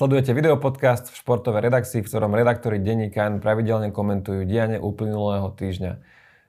Sledujete 0.00 0.32
videopodcast 0.32 1.12
v 1.12 1.18
športovej 1.20 1.68
redakcii, 1.68 2.00
v 2.00 2.08
ktorom 2.08 2.32
redaktori 2.32 2.80
denníka 2.80 3.20
N 3.20 3.36
pravidelne 3.36 3.92
komentujú 3.92 4.48
diane 4.48 4.80
uplynulého 4.80 5.52
týždňa. 5.52 6.00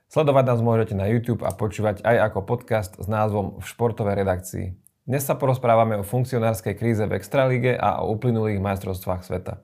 Sledovať 0.07 0.55
nás 0.55 0.63
môžete 0.63 0.95
na 0.95 1.11
YouTube 1.11 1.43
a 1.43 1.51
počúvať 1.51 1.99
aj 1.99 2.31
ako 2.31 2.47
podcast 2.47 2.95
s 2.95 3.11
názvom 3.11 3.59
V 3.59 3.67
športovej 3.67 4.23
redakcii. 4.23 4.71
Dnes 5.03 5.27
sa 5.27 5.35
porozprávame 5.35 5.99
o 5.99 6.07
funkcionárskej 6.07 6.79
kríze 6.79 7.03
v 7.03 7.19
Extralíge 7.19 7.75
a 7.75 7.99
o 7.99 8.15
uplynulých 8.15 8.63
majstrovstvách 8.63 9.27
sveta. 9.27 9.59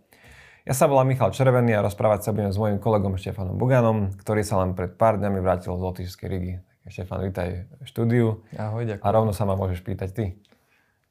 Ja 0.68 0.76
sa 0.76 0.92
volám 0.92 1.08
Michal 1.08 1.32
Červený 1.32 1.80
a 1.80 1.86
rozprávať 1.88 2.28
sa 2.28 2.36
budem 2.36 2.52
s 2.52 2.60
mojim 2.60 2.84
kolegom 2.84 3.16
Štefanom 3.16 3.56
Buganom, 3.56 4.12
ktorý 4.20 4.44
sa 4.44 4.68
len 4.68 4.76
pred 4.76 5.00
pár 5.00 5.16
dňami 5.16 5.40
vrátil 5.40 5.72
z 5.72 5.80
Lotyšskej 5.80 6.28
Rigi. 6.28 6.60
Štefan, 6.92 7.24
vítaj 7.24 7.72
v 7.72 7.88
štúdiu. 7.88 8.44
Ahoj, 8.52 8.84
ďakujem. 8.84 9.08
A 9.08 9.16
rovno 9.16 9.32
sa 9.32 9.48
ma 9.48 9.56
môžeš 9.56 9.80
pýtať 9.80 10.12
ty. 10.12 10.26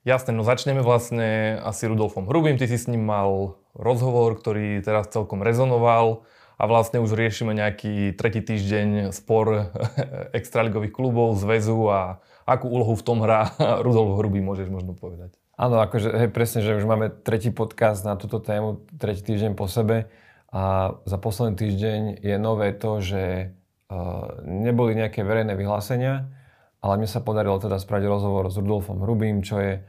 Jasné, 0.07 0.31
no 0.31 0.47
začneme 0.47 0.87
vlastne 0.87 1.59
asi 1.67 1.91
Rudolfom 1.91 2.31
Hrubým. 2.31 2.55
Ty 2.55 2.71
si 2.71 2.79
s 2.79 2.87
ním 2.87 3.03
mal 3.03 3.59
rozhovor, 3.75 4.39
ktorý 4.39 4.79
teraz 4.79 5.11
celkom 5.11 5.43
rezonoval 5.43 6.23
a 6.55 6.71
vlastne 6.71 7.03
už 7.03 7.19
riešime 7.19 7.51
nejaký 7.51 8.15
tretí 8.15 8.39
týždeň 8.39 9.11
spor 9.11 9.75
extraligových 10.39 10.95
klubov, 10.95 11.35
zväzu 11.35 11.91
a 11.91 12.23
akú 12.47 12.71
úlohu 12.71 12.95
v 12.95 13.03
tom 13.03 13.19
hrá 13.19 13.51
Rudolf 13.85 14.23
Hrubý, 14.23 14.39
môžeš 14.47 14.71
možno 14.71 14.95
povedať. 14.95 15.35
Áno, 15.59 15.83
akože 15.83 16.15
hej, 16.15 16.31
presne, 16.31 16.63
že 16.63 16.79
už 16.79 16.87
máme 16.87 17.11
tretí 17.11 17.51
podcast 17.51 18.07
na 18.07 18.15
túto 18.15 18.39
tému, 18.39 18.87
tretí 19.03 19.27
týždeň 19.27 19.59
po 19.59 19.67
sebe 19.67 20.07
a 20.55 20.95
za 21.03 21.19
posledný 21.19 21.59
týždeň 21.59 22.23
je 22.23 22.37
nové 22.39 22.71
to, 22.79 23.03
že 23.03 23.51
uh, 23.91 24.39
neboli 24.47 24.95
nejaké 24.95 25.27
verejné 25.27 25.59
vyhlásenia, 25.59 26.31
ale 26.79 26.95
mne 26.95 27.11
sa 27.11 27.19
podarilo 27.19 27.59
teda 27.59 27.83
spraviť 27.83 28.07
rozhovor 28.07 28.47
s 28.55 28.61
Rudolfom 28.63 29.03
Hrubým, 29.03 29.43
čo 29.43 29.59
je 29.59 29.83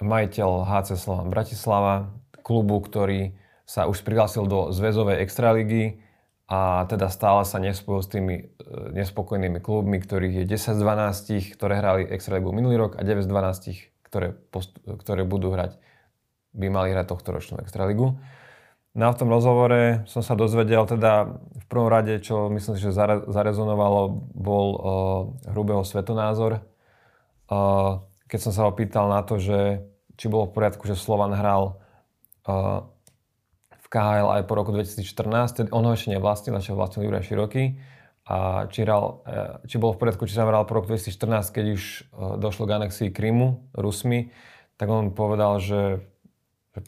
majiteľ 0.00 0.50
HC 0.68 1.00
Slovan 1.00 1.32
Bratislava, 1.32 2.12
klubu, 2.44 2.82
ktorý 2.84 3.32
sa 3.64 3.88
už 3.88 4.04
prihlásil 4.04 4.44
do 4.44 4.68
zväzovej 4.76 5.24
extraligy 5.24 6.04
a 6.44 6.84
teda 6.84 7.08
stále 7.08 7.48
sa 7.48 7.56
nespojil 7.56 8.04
s 8.04 8.08
tými 8.12 8.34
e, 8.36 8.44
nespokojnými 8.92 9.64
klubmi, 9.64 9.96
ktorých 9.96 10.44
je 10.44 10.60
10 10.60 10.76
z 10.76 10.80
12, 10.84 11.56
ktoré 11.56 11.80
hrali 11.80 12.02
extraligu 12.04 12.52
minulý 12.52 12.76
rok 12.76 13.00
a 13.00 13.02
9 13.02 13.24
z 13.24 13.28
12, 13.32 14.04
ktoré, 14.04 14.36
post- 14.52 14.76
ktoré 14.84 15.24
budú 15.24 15.56
hrať, 15.56 15.80
by 16.52 16.68
mali 16.68 16.92
hrať 16.92 17.08
tohto 17.08 17.32
ročnú 17.32 17.56
extraligu. 17.64 18.20
No 18.94 19.02
a 19.08 19.14
v 19.16 19.18
tom 19.18 19.32
rozhovore 19.32 20.04
som 20.06 20.20
sa 20.20 20.36
dozvedel 20.36 20.84
teda 20.86 21.26
v 21.34 21.64
prvom 21.66 21.90
rade, 21.90 22.20
čo 22.22 22.46
myslím 22.52 22.78
že 22.78 22.94
zarezonovalo, 23.26 24.30
bol 24.38 24.66
uh, 24.70 24.78
hrubého 25.50 25.82
svetonázor. 25.82 26.62
Uh, 27.50 28.06
keď 28.28 28.38
som 28.40 28.52
sa 28.52 28.64
ho 28.66 28.72
pýtal 28.72 29.10
na 29.12 29.20
to, 29.20 29.36
že 29.36 29.84
či 30.14 30.30
bolo 30.30 30.48
v 30.48 30.54
poriadku, 30.56 30.86
že 30.86 30.96
Slovan 30.96 31.34
hral 31.34 31.76
uh, 32.46 32.86
v 33.74 33.86
KHL 33.90 34.40
aj 34.40 34.42
po 34.46 34.54
roku 34.54 34.70
2014, 34.70 35.04
tedy 35.54 35.68
on 35.74 35.84
ho 35.84 35.92
ešte 35.92 36.14
nevlastnil, 36.14 36.56
ešte 36.56 36.74
vlastnil 36.74 37.10
Juraj 37.10 37.26
Široký. 37.26 37.64
A 38.24 38.64
či, 38.72 38.88
hral, 38.88 39.20
uh, 39.28 39.60
či 39.68 39.76
bolo 39.76 39.92
v 39.92 40.00
poriadku, 40.00 40.24
či 40.24 40.38
sa 40.38 40.48
hral 40.48 40.64
po 40.64 40.80
roku 40.80 40.88
2014, 40.88 41.52
keď 41.52 41.64
už 41.76 41.82
uh, 41.84 42.40
došlo 42.40 42.64
k 42.64 42.80
anexii 42.80 43.08
Krymu 43.12 43.74
Rusmi, 43.76 44.32
tak 44.80 44.88
on 44.88 45.12
povedal, 45.12 45.60
že, 45.60 46.02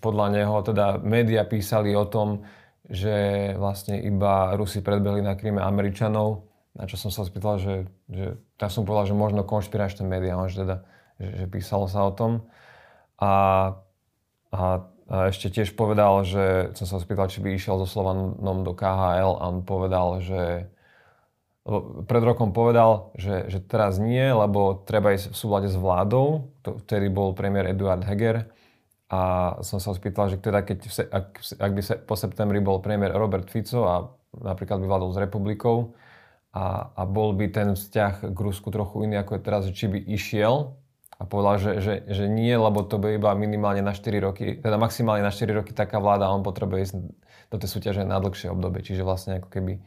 podľa 0.02 0.42
neho, 0.42 0.56
teda 0.64 0.98
média 0.98 1.46
písali 1.46 1.94
o 1.94 2.08
tom, 2.08 2.42
že 2.86 3.52
vlastne 3.58 3.98
iba 3.98 4.54
Rusi 4.54 4.82
predbehli 4.82 5.22
na 5.22 5.34
Kryme 5.34 5.62
Američanov, 5.62 6.46
na 6.76 6.86
čo 6.86 6.98
som 6.98 7.10
sa 7.10 7.26
spýtal, 7.26 7.58
že, 7.58 7.74
že 8.06 8.38
tak 8.60 8.70
som 8.70 8.86
povedal, 8.86 9.10
že 9.10 9.16
možno 9.16 9.42
konšpiračné 9.42 10.06
médiá, 10.06 10.38
že 10.46 10.62
teda 10.62 10.76
že, 11.20 11.44
že 11.44 11.46
písalo 11.48 11.86
sa 11.88 12.06
o 12.06 12.12
tom. 12.12 12.46
A, 13.16 13.32
a, 14.52 14.62
a 15.08 15.16
ešte 15.32 15.48
tiež 15.48 15.72
povedal, 15.72 16.24
že 16.28 16.76
som 16.76 16.86
sa 16.86 17.00
spýtal, 17.00 17.32
či 17.32 17.40
by 17.40 17.56
išiel 17.56 17.80
so 17.82 17.88
Slovanom 17.88 18.64
do 18.64 18.72
KHL 18.76 19.40
a 19.40 19.44
on 19.48 19.64
povedal, 19.64 20.20
že 20.20 20.68
pred 22.06 22.22
rokom 22.22 22.54
povedal, 22.54 23.10
že, 23.18 23.50
že 23.50 23.58
teraz 23.58 23.98
nie, 23.98 24.22
lebo 24.22 24.86
treba 24.86 25.10
ísť 25.10 25.34
v 25.34 25.36
súlade 25.36 25.66
s 25.66 25.74
vládou. 25.74 26.54
To, 26.62 26.78
vtedy 26.78 27.10
bol 27.10 27.34
premiér 27.34 27.74
Eduard 27.74 28.06
Heger. 28.06 28.46
A 29.10 29.54
som 29.66 29.82
sa 29.82 29.94
spýtal, 29.94 30.30
že 30.30 30.38
teda 30.38 30.62
keď, 30.62 30.78
ak, 31.10 31.26
ak 31.58 31.72
by 31.74 31.82
sa, 31.82 31.94
po 31.98 32.14
septembri 32.14 32.58
bol 32.62 32.78
premiér 32.82 33.14
Robert 33.14 33.50
Fico 33.50 33.86
a 33.86 34.06
napríklad 34.34 34.82
by 34.82 34.86
vládol 34.86 35.10
s 35.14 35.22
republikou 35.22 35.94
a, 36.50 36.90
a 36.90 37.02
bol 37.06 37.34
by 37.34 37.50
ten 37.50 37.74
vzťah 37.78 38.34
k 38.34 38.38
Rusku 38.38 38.70
trochu 38.74 39.06
iný 39.06 39.22
ako 39.22 39.38
je 39.38 39.42
teraz, 39.42 39.62
či 39.70 39.86
by 39.86 39.98
išiel 40.10 40.74
a 41.16 41.22
povedal, 41.24 41.56
že, 41.56 41.72
že, 41.80 41.94
že 42.12 42.24
nie, 42.28 42.52
lebo 42.52 42.84
to 42.84 43.00
bude 43.00 43.16
iba 43.16 43.32
minimálne 43.32 43.80
na 43.80 43.96
4 43.96 44.04
roky, 44.20 44.60
teda 44.60 44.76
maximálne 44.76 45.24
na 45.24 45.32
4 45.32 45.48
roky 45.64 45.72
taká 45.72 45.96
vláda 45.96 46.28
on 46.28 46.44
potrebuje 46.44 46.80
ísť 46.92 46.94
do 47.48 47.56
tej 47.56 47.70
súťaže 47.72 48.02
na 48.04 48.20
dlhšie 48.20 48.52
obdobie. 48.52 48.84
Čiže 48.84 49.00
vlastne 49.00 49.40
ako 49.40 49.48
keby 49.48 49.80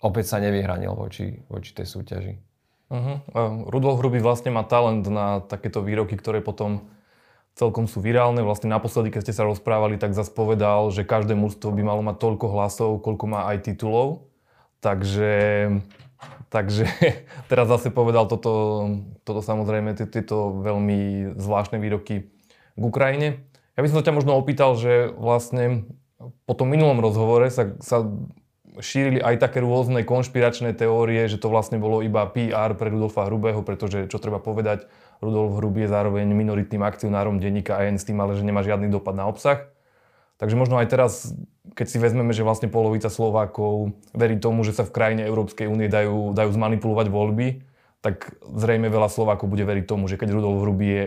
opäť 0.00 0.24
sa 0.32 0.40
nevyhranil 0.40 0.96
voči, 0.96 1.44
voči 1.52 1.76
tej 1.76 1.84
súťaži. 1.84 2.34
Uh-huh. 2.88 3.16
Rudolf 3.68 4.00
Hrubý 4.00 4.20
vlastne 4.24 4.52
má 4.52 4.64
talent 4.64 5.04
na 5.08 5.44
takéto 5.44 5.84
výroky, 5.84 6.16
ktoré 6.16 6.40
potom 6.40 6.88
celkom 7.56 7.84
sú 7.84 8.00
virálne. 8.00 8.40
Vlastne 8.40 8.68
naposledy, 8.72 9.12
keď 9.12 9.20
ste 9.28 9.36
sa 9.36 9.48
rozprávali, 9.48 9.96
tak 9.96 10.12
zase 10.12 10.30
povedal, 10.32 10.88
že 10.92 11.04
každé 11.04 11.36
mužstvo 11.36 11.72
by 11.72 11.82
malo 11.82 12.02
mať 12.04 12.16
toľko 12.20 12.46
hlasov, 12.52 12.90
koľko 13.00 13.24
má 13.28 13.52
aj 13.52 13.68
titulov. 13.68 14.28
Takže 14.84 15.32
Takže 16.54 16.86
teraz 17.50 17.66
zase 17.66 17.90
povedal 17.90 18.30
toto, 18.30 18.86
toto 19.26 19.42
samozrejme, 19.42 19.98
tieto 19.98 20.54
veľmi 20.62 21.34
zvláštne 21.34 21.82
výroky 21.82 22.30
k 22.78 22.82
Ukrajine. 22.82 23.42
Ja 23.74 23.82
by 23.82 23.90
som 23.90 23.98
sa 23.98 24.06
ťa 24.06 24.14
možno 24.14 24.38
opýtal, 24.38 24.78
že 24.78 25.10
vlastne 25.18 25.90
po 26.46 26.54
tom 26.54 26.70
minulom 26.70 27.02
rozhovore 27.02 27.50
sa, 27.50 27.74
sa 27.82 28.06
šírili 28.78 29.18
aj 29.18 29.42
také 29.42 29.58
rôzne 29.58 30.06
konšpiračné 30.06 30.78
teórie, 30.78 31.26
že 31.26 31.42
to 31.42 31.50
vlastne 31.50 31.82
bolo 31.82 31.98
iba 32.06 32.22
PR 32.30 32.78
pre 32.78 32.90
Rudolfa 32.94 33.26
Hrubého, 33.26 33.66
pretože 33.66 34.06
čo 34.06 34.22
treba 34.22 34.38
povedať, 34.38 34.86
Rudolf 35.18 35.58
Hrubý 35.58 35.86
je 35.86 35.94
zároveň 35.94 36.30
minoritným 36.30 36.86
akcionárom 36.86 37.42
denníka 37.42 37.74
AN 37.82 37.98
s 37.98 38.06
tým, 38.06 38.22
ale 38.22 38.38
že 38.38 38.46
nemá 38.46 38.62
žiadny 38.62 38.90
dopad 38.94 39.18
na 39.18 39.26
obsah. 39.26 39.73
Takže 40.38 40.58
možno 40.58 40.82
aj 40.82 40.90
teraz, 40.90 41.12
keď 41.78 41.86
si 41.86 41.98
vezmeme, 42.02 42.34
že 42.34 42.42
vlastne 42.42 42.66
polovica 42.66 43.06
Slovákov 43.06 43.94
verí 44.10 44.36
tomu, 44.38 44.66
že 44.66 44.74
sa 44.74 44.82
v 44.82 44.94
krajine 44.94 45.22
Európskej 45.24 45.70
únie 45.70 45.86
dajú, 45.86 46.34
dajú 46.34 46.50
zmanipulovať 46.50 47.06
voľby, 47.06 47.48
tak 48.04 48.36
zrejme 48.44 48.92
veľa 48.92 49.08
Slovákov 49.08 49.48
bude 49.48 49.64
veriť 49.64 49.88
tomu, 49.88 50.04
že 50.12 50.20
keď 50.20 50.36
Rudolf 50.36 50.60
Hrubý 50.60 50.86
je, 50.92 51.04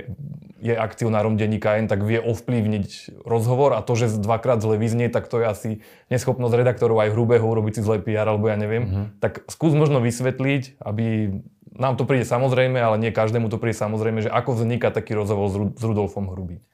je 0.66 0.74
akcionárom 0.74 1.38
denníka 1.38 1.78
N, 1.78 1.86
tak 1.86 2.02
vie 2.02 2.18
ovplyvniť 2.18 3.22
rozhovor 3.22 3.78
a 3.78 3.86
to, 3.86 3.94
že 3.94 4.18
dvakrát 4.18 4.66
zle 4.66 4.82
vyznie, 4.82 5.06
tak 5.06 5.30
to 5.30 5.38
je 5.38 5.46
asi 5.46 5.70
neschopnosť 6.10 6.58
redaktorov 6.58 6.98
aj 7.06 7.14
Hrubého 7.14 7.46
urobiť 7.46 7.78
si 7.78 7.82
zlé 7.86 8.02
PR, 8.02 8.26
alebo 8.26 8.50
ja 8.50 8.58
neviem. 8.58 8.84
Mm-hmm. 8.90 9.06
Tak 9.22 9.46
skús 9.46 9.78
možno 9.78 10.02
vysvetliť, 10.02 10.82
aby 10.82 11.38
nám 11.78 12.02
to 12.02 12.10
príde 12.10 12.26
samozrejme, 12.26 12.82
ale 12.82 12.98
nie 12.98 13.14
každému 13.14 13.54
to 13.54 13.62
príde 13.62 13.78
samozrejme, 13.78 14.26
že 14.26 14.34
ako 14.34 14.58
vzniká 14.58 14.90
taký 14.90 15.14
rozhovor 15.14 15.78
s 15.78 15.84
Rudolfom 15.86 16.34
Hrubým. 16.34 16.66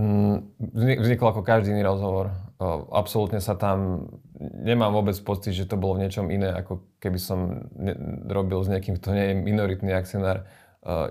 Mm, 0.00 0.56
vznikol 1.04 1.28
ako 1.28 1.44
každý 1.44 1.76
iný 1.76 1.84
rozhovor. 1.84 2.32
Absolútne 2.88 3.40
sa 3.44 3.52
tam, 3.52 4.08
nemám 4.40 4.96
vôbec 4.96 5.16
pocit, 5.20 5.52
že 5.52 5.68
to 5.68 5.76
bolo 5.76 6.00
v 6.00 6.08
niečom 6.08 6.32
iné, 6.32 6.48
ako 6.56 6.80
keby 7.04 7.20
som 7.20 7.68
robil 8.28 8.64
s 8.64 8.72
niekým, 8.72 8.96
kto 8.96 9.12
nie 9.12 9.24
je 9.28 9.34
minoritný 9.36 9.92
akcionár 9.92 10.48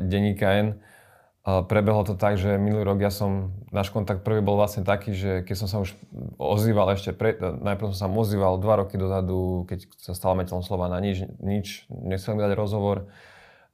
denníka 0.01 0.49
N. 0.57 0.67
Prebehlo 1.45 2.05
to 2.05 2.17
tak, 2.17 2.37
že 2.37 2.57
minulý 2.57 2.85
rok 2.85 3.01
ja 3.01 3.13
som, 3.13 3.53
náš 3.69 3.93
kontakt 3.93 4.25
prvý 4.25 4.41
bol 4.41 4.57
vlastne 4.57 4.81
taký, 4.85 5.13
že 5.13 5.31
keď 5.45 5.55
som 5.57 5.67
sa 5.69 5.77
už 5.81 5.93
ozýval 6.37 6.93
ešte, 6.93 7.13
pre, 7.13 7.37
najprv 7.37 7.93
som 7.93 7.99
sa 8.05 8.07
ozýval 8.09 8.57
dva 8.61 8.85
roky 8.85 8.97
dozadu, 8.97 9.65
keď 9.69 9.85
sa 10.01 10.13
stal 10.17 10.33
meteľom 10.33 10.65
slova 10.65 10.89
na 10.89 10.97
nič, 10.97 11.29
nič, 11.41 11.85
nechcel 11.89 12.37
mi 12.37 12.41
dať 12.41 12.53
rozhovor. 12.57 13.09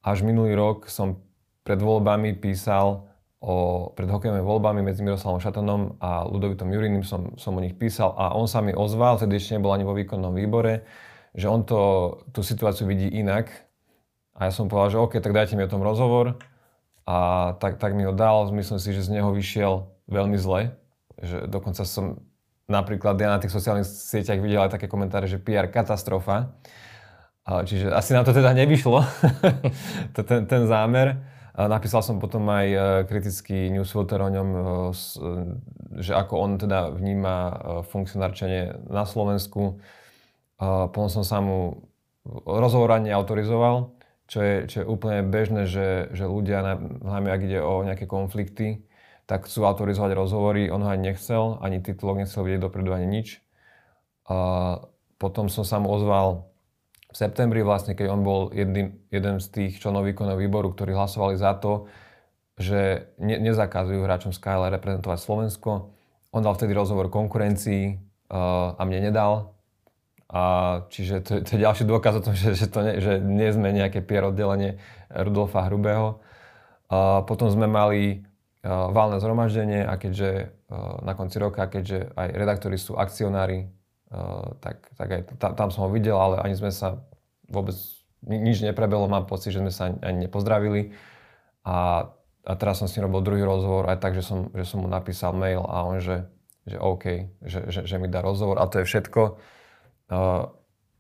Až 0.04 0.28
minulý 0.28 0.56
rok 0.56 0.92
som 0.92 1.24
pred 1.64 1.80
voľbami 1.80 2.36
písal 2.36 3.08
o, 3.45 3.56
pred 3.94 4.09
hokejovými 4.09 4.41
voľbami 4.41 4.81
medzi 4.81 5.06
Miroslavom 5.06 5.38
Šatonom 5.38 6.01
a 6.01 6.25
Ludovitom 6.25 6.65
Jurinim 6.74 7.06
som, 7.06 7.38
som 7.38 7.53
o 7.53 7.62
nich 7.62 7.77
písal 7.77 8.18
a 8.18 8.33
on 8.33 8.50
sa 8.50 8.65
mi 8.65 8.74
ozval, 8.74 9.21
vtedy 9.21 9.38
ešte 9.38 9.62
nebol 9.62 9.69
ani 9.69 9.86
vo 9.86 9.94
výkonnom 9.94 10.33
výbore, 10.33 10.81
že 11.38 11.45
on 11.45 11.62
to, 11.62 12.09
tú 12.33 12.42
situáciu 12.42 12.89
vidí 12.89 13.06
inak. 13.06 13.53
A 14.33 14.50
ja 14.50 14.51
som 14.51 14.65
povedal, 14.65 14.97
že 14.97 14.97
OK, 14.97 15.13
tak 15.21 15.31
dajte 15.31 15.53
mi 15.53 15.63
o 15.63 15.71
tom 15.71 15.86
rozhovor. 15.86 16.42
A 17.06 17.53
tak, 17.62 17.77
tak 17.77 17.94
mi 17.94 18.01
ho 18.01 18.12
dal, 18.12 18.50
myslím 18.50 18.81
si, 18.81 18.89
že 18.92 19.06
z 19.06 19.21
neho 19.21 19.30
vyšiel 19.30 19.86
veľmi 20.09 20.36
zle. 20.41 20.74
Že 21.21 21.45
dokonca 21.48 21.86
som 21.86 22.25
napríklad 22.65 23.13
ja 23.21 23.30
na 23.30 23.39
tých 23.39 23.53
sociálnych 23.53 23.86
sieťach 23.86 24.41
videl 24.41 24.65
aj 24.65 24.74
také 24.74 24.89
komentáre, 24.89 25.30
že 25.30 25.38
PR 25.38 25.69
katastrofa. 25.69 26.57
Čiže 27.45 27.94
asi 27.94 28.18
nám 28.18 28.25
to 28.25 28.33
teda 28.33 28.57
nevyšlo, 28.57 29.06
ten, 30.18 30.50
ten 30.50 30.62
zámer. 30.65 31.35
Napísal 31.56 32.04
som 32.04 32.19
potom 32.19 32.44
aj 32.52 32.68
e, 32.68 32.80
kritický 33.07 33.72
newsletter 33.72 34.19
o 34.19 34.28
ňom, 34.28 34.50
e, 34.52 34.60
e, 34.60 35.31
že 36.04 36.12
ako 36.12 36.34
on 36.36 36.52
teda 36.60 36.92
vníma 36.92 37.36
funkcionárčenie 37.88 38.92
na 38.92 39.07
Slovensku. 39.07 39.80
Potom 40.60 41.07
som 41.07 41.24
sa 41.24 41.40
mu 41.40 41.88
rozhovor 42.28 42.92
ani 42.92 43.12
autorizoval, 43.12 43.96
čo 44.28 44.40
je, 44.44 44.56
čo 44.68 44.75
je 44.84 44.86
úplne 44.88 45.24
bežné, 45.24 45.68
že, 45.68 46.12
že 46.12 46.28
ľudia, 46.28 46.63
hlavne 47.04 47.31
ak 47.31 47.42
ide 47.44 47.60
o 47.63 47.84
nejaké 47.88 48.08
konflikty, 48.08 48.84
tak 49.24 49.48
chcú 49.48 49.63
autorizovať 49.63 50.12
rozhovory, 50.16 50.68
on 50.68 50.84
ho 50.84 50.92
ani 50.92 51.12
nechcel, 51.12 51.60
ani 51.63 51.80
titulok 51.80 52.24
nechcel 52.24 52.44
vidieť 52.44 52.62
dopredu, 52.63 52.92
ani 52.96 53.08
nič. 53.08 53.40
Potom 55.19 55.51
som 55.51 55.63
sa 55.68 55.80
mu 55.80 55.92
ozval 55.92 56.55
v 57.15 57.23
septembri 57.23 57.63
vlastne, 57.63 57.95
keď 57.95 58.12
on 58.12 58.27
bol 58.27 58.51
jedným, 58.51 58.91
jeden 59.07 59.39
z 59.39 59.47
tých 59.47 59.79
členov 59.79 60.03
výkonného 60.03 60.35
výboru, 60.35 60.75
ktorí 60.75 60.91
hlasovali 60.91 61.39
za 61.39 61.56
to, 61.56 61.88
že 62.59 63.07
ne, 63.23 63.39
nezakazujú 63.39 64.03
hráčom 64.03 64.35
Skyler 64.35 64.75
reprezentovať 64.75 65.23
Slovensko. 65.23 65.95
On 66.35 66.44
dal 66.44 66.59
vtedy 66.59 66.75
rozhovor 66.75 67.07
konkurencii 67.07 67.95
uh, 67.95 68.75
a 68.75 68.81
mne 68.83 69.07
nedal. 69.07 69.56
A 70.27 70.44
čiže 70.91 71.23
to, 71.23 71.39
to 71.39 71.56
je 71.56 71.63
ďalší 71.63 71.88
dôkaz 71.88 72.19
o 72.19 72.25
tom, 72.27 72.35
že, 72.35 72.51
že, 72.51 72.67
to 72.67 72.83
ne, 72.83 73.00
že 73.00 73.23
nie 73.23 73.47
sme 73.47 73.71
nejaké 73.71 74.03
pier 74.03 74.27
oddelenie 74.27 74.75
Rudolfa 75.07 75.71
Hrubého. 75.71 76.19
Uh, 76.91 77.23
potom 77.23 77.47
sme 77.47 77.71
mali 77.71 78.27
uh, 78.67 78.91
valné 78.91 79.23
zhromaždenie 79.23 79.88
a 79.88 79.95
keďže 79.95 80.51
uh, 80.67 81.00
na 81.00 81.15
konci 81.15 81.39
roka, 81.39 81.63
keďže 81.63 82.12
aj 82.12 82.27
redaktori 82.35 82.75
sú 82.75 83.00
akcionári 83.00 83.71
tak, 84.63 84.77
tak 84.95 85.07
aj 85.12 85.21
tam, 85.39 85.69
som 85.69 85.88
ho 85.88 85.89
videl, 85.91 86.15
ale 86.15 86.39
ani 86.39 86.56
sme 86.56 86.71
sa 86.71 87.03
vôbec 87.50 87.75
nič 88.25 88.65
neprebelo, 88.65 89.06
mám 89.06 89.29
pocit, 89.29 89.53
že 89.53 89.62
sme 89.62 89.69
sa 89.69 89.91
ani, 89.91 89.97
ani 90.01 90.17
nepozdravili. 90.25 90.81
A, 91.65 92.09
a 92.45 92.51
teraz 92.57 92.81
som 92.81 92.89
s 92.89 92.97
ním 92.97 93.09
robil 93.09 93.21
druhý 93.21 93.44
rozhovor 93.45 93.89
aj 93.89 94.01
tak, 94.01 94.17
že 94.17 94.25
som, 94.25 94.50
že 94.53 94.65
som 94.65 94.81
mu 94.81 94.89
napísal 94.89 95.33
mail 95.33 95.62
a 95.62 95.85
on, 95.85 96.01
že, 96.01 96.25
že 96.65 96.77
OK, 96.81 97.06
že, 97.45 97.59
že, 97.69 97.81
že 97.85 97.95
mi 98.01 98.09
dá 98.09 98.21
rozhovor 98.25 98.57
a 98.57 98.69
to 98.69 98.81
je 98.81 98.89
všetko. 98.89 99.21
Uh, 100.09 100.50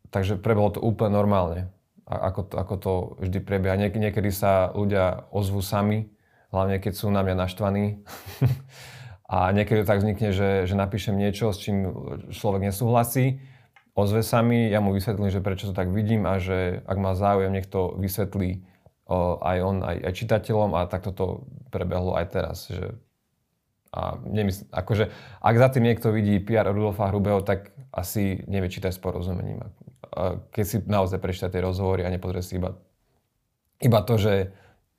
takže 0.09 0.37
prebolo 0.37 0.77
to 0.77 0.81
úplne 0.81 1.13
normálne, 1.13 1.69
ako 2.05 2.41
to, 2.49 2.53
ako 2.57 2.75
to 2.77 2.93
vždy 3.25 3.39
prebieha. 3.41 3.77
Niek- 3.77 3.97
niekedy 3.97 4.29
sa 4.29 4.69
ľudia 4.73 5.29
ozvú 5.33 5.61
sami, 5.61 6.09
hlavne 6.53 6.77
keď 6.77 6.93
sú 6.93 7.09
na 7.09 7.25
mňa 7.25 7.35
naštvaní. 7.45 7.85
A 9.25 9.49
niekedy 9.49 9.81
tak 9.81 10.05
vznikne, 10.05 10.29
že, 10.29 10.69
že 10.69 10.75
napíšem 10.77 11.17
niečo, 11.17 11.49
s 11.49 11.57
čím 11.57 11.89
človek 12.29 12.69
nesúhlasí, 12.69 13.41
ozve 13.97 14.21
sa 14.21 14.45
mi, 14.45 14.69
ja 14.69 14.83
mu 14.83 14.93
vysvetlím, 14.93 15.33
že 15.33 15.41
prečo 15.41 15.71
to 15.71 15.73
tak 15.73 15.89
vidím 15.89 16.29
a 16.29 16.37
že 16.37 16.85
ak 16.85 16.97
má 17.01 17.17
záujem, 17.17 17.49
nech 17.49 17.65
to 17.65 17.95
vysvetlí 17.97 18.61
aj 19.41 19.57
on, 19.61 19.85
aj, 19.85 19.97
aj 20.01 20.13
čitateľom 20.17 20.71
a 20.77 20.89
takto 20.89 21.11
to 21.13 21.25
prebehlo 21.69 22.17
aj 22.17 22.25
teraz. 22.33 22.57
Že, 22.69 22.97
a 23.95 24.19
nemysl, 24.27 24.67
akože, 24.73 25.13
ak 25.39 25.55
za 25.55 25.67
tým 25.71 25.87
niekto 25.87 26.11
vidí 26.11 26.41
PR 26.41 26.67
Rudolfa 26.73 27.07
Hrubého, 27.13 27.39
tak 27.45 27.71
asi 27.95 28.43
nevie 28.49 28.67
čítať 28.67 28.91
s 28.91 28.99
porozumením. 28.99 29.63
Keď 30.51 30.65
si 30.65 30.77
naozaj 30.83 31.21
prečíta 31.21 31.47
tie 31.47 31.63
rozhovory 31.63 32.03
a 32.03 32.11
nepozrie 32.11 32.43
si 32.43 32.59
iba, 32.59 32.75
iba 33.79 33.99
to, 34.03 34.19
že, 34.19 34.51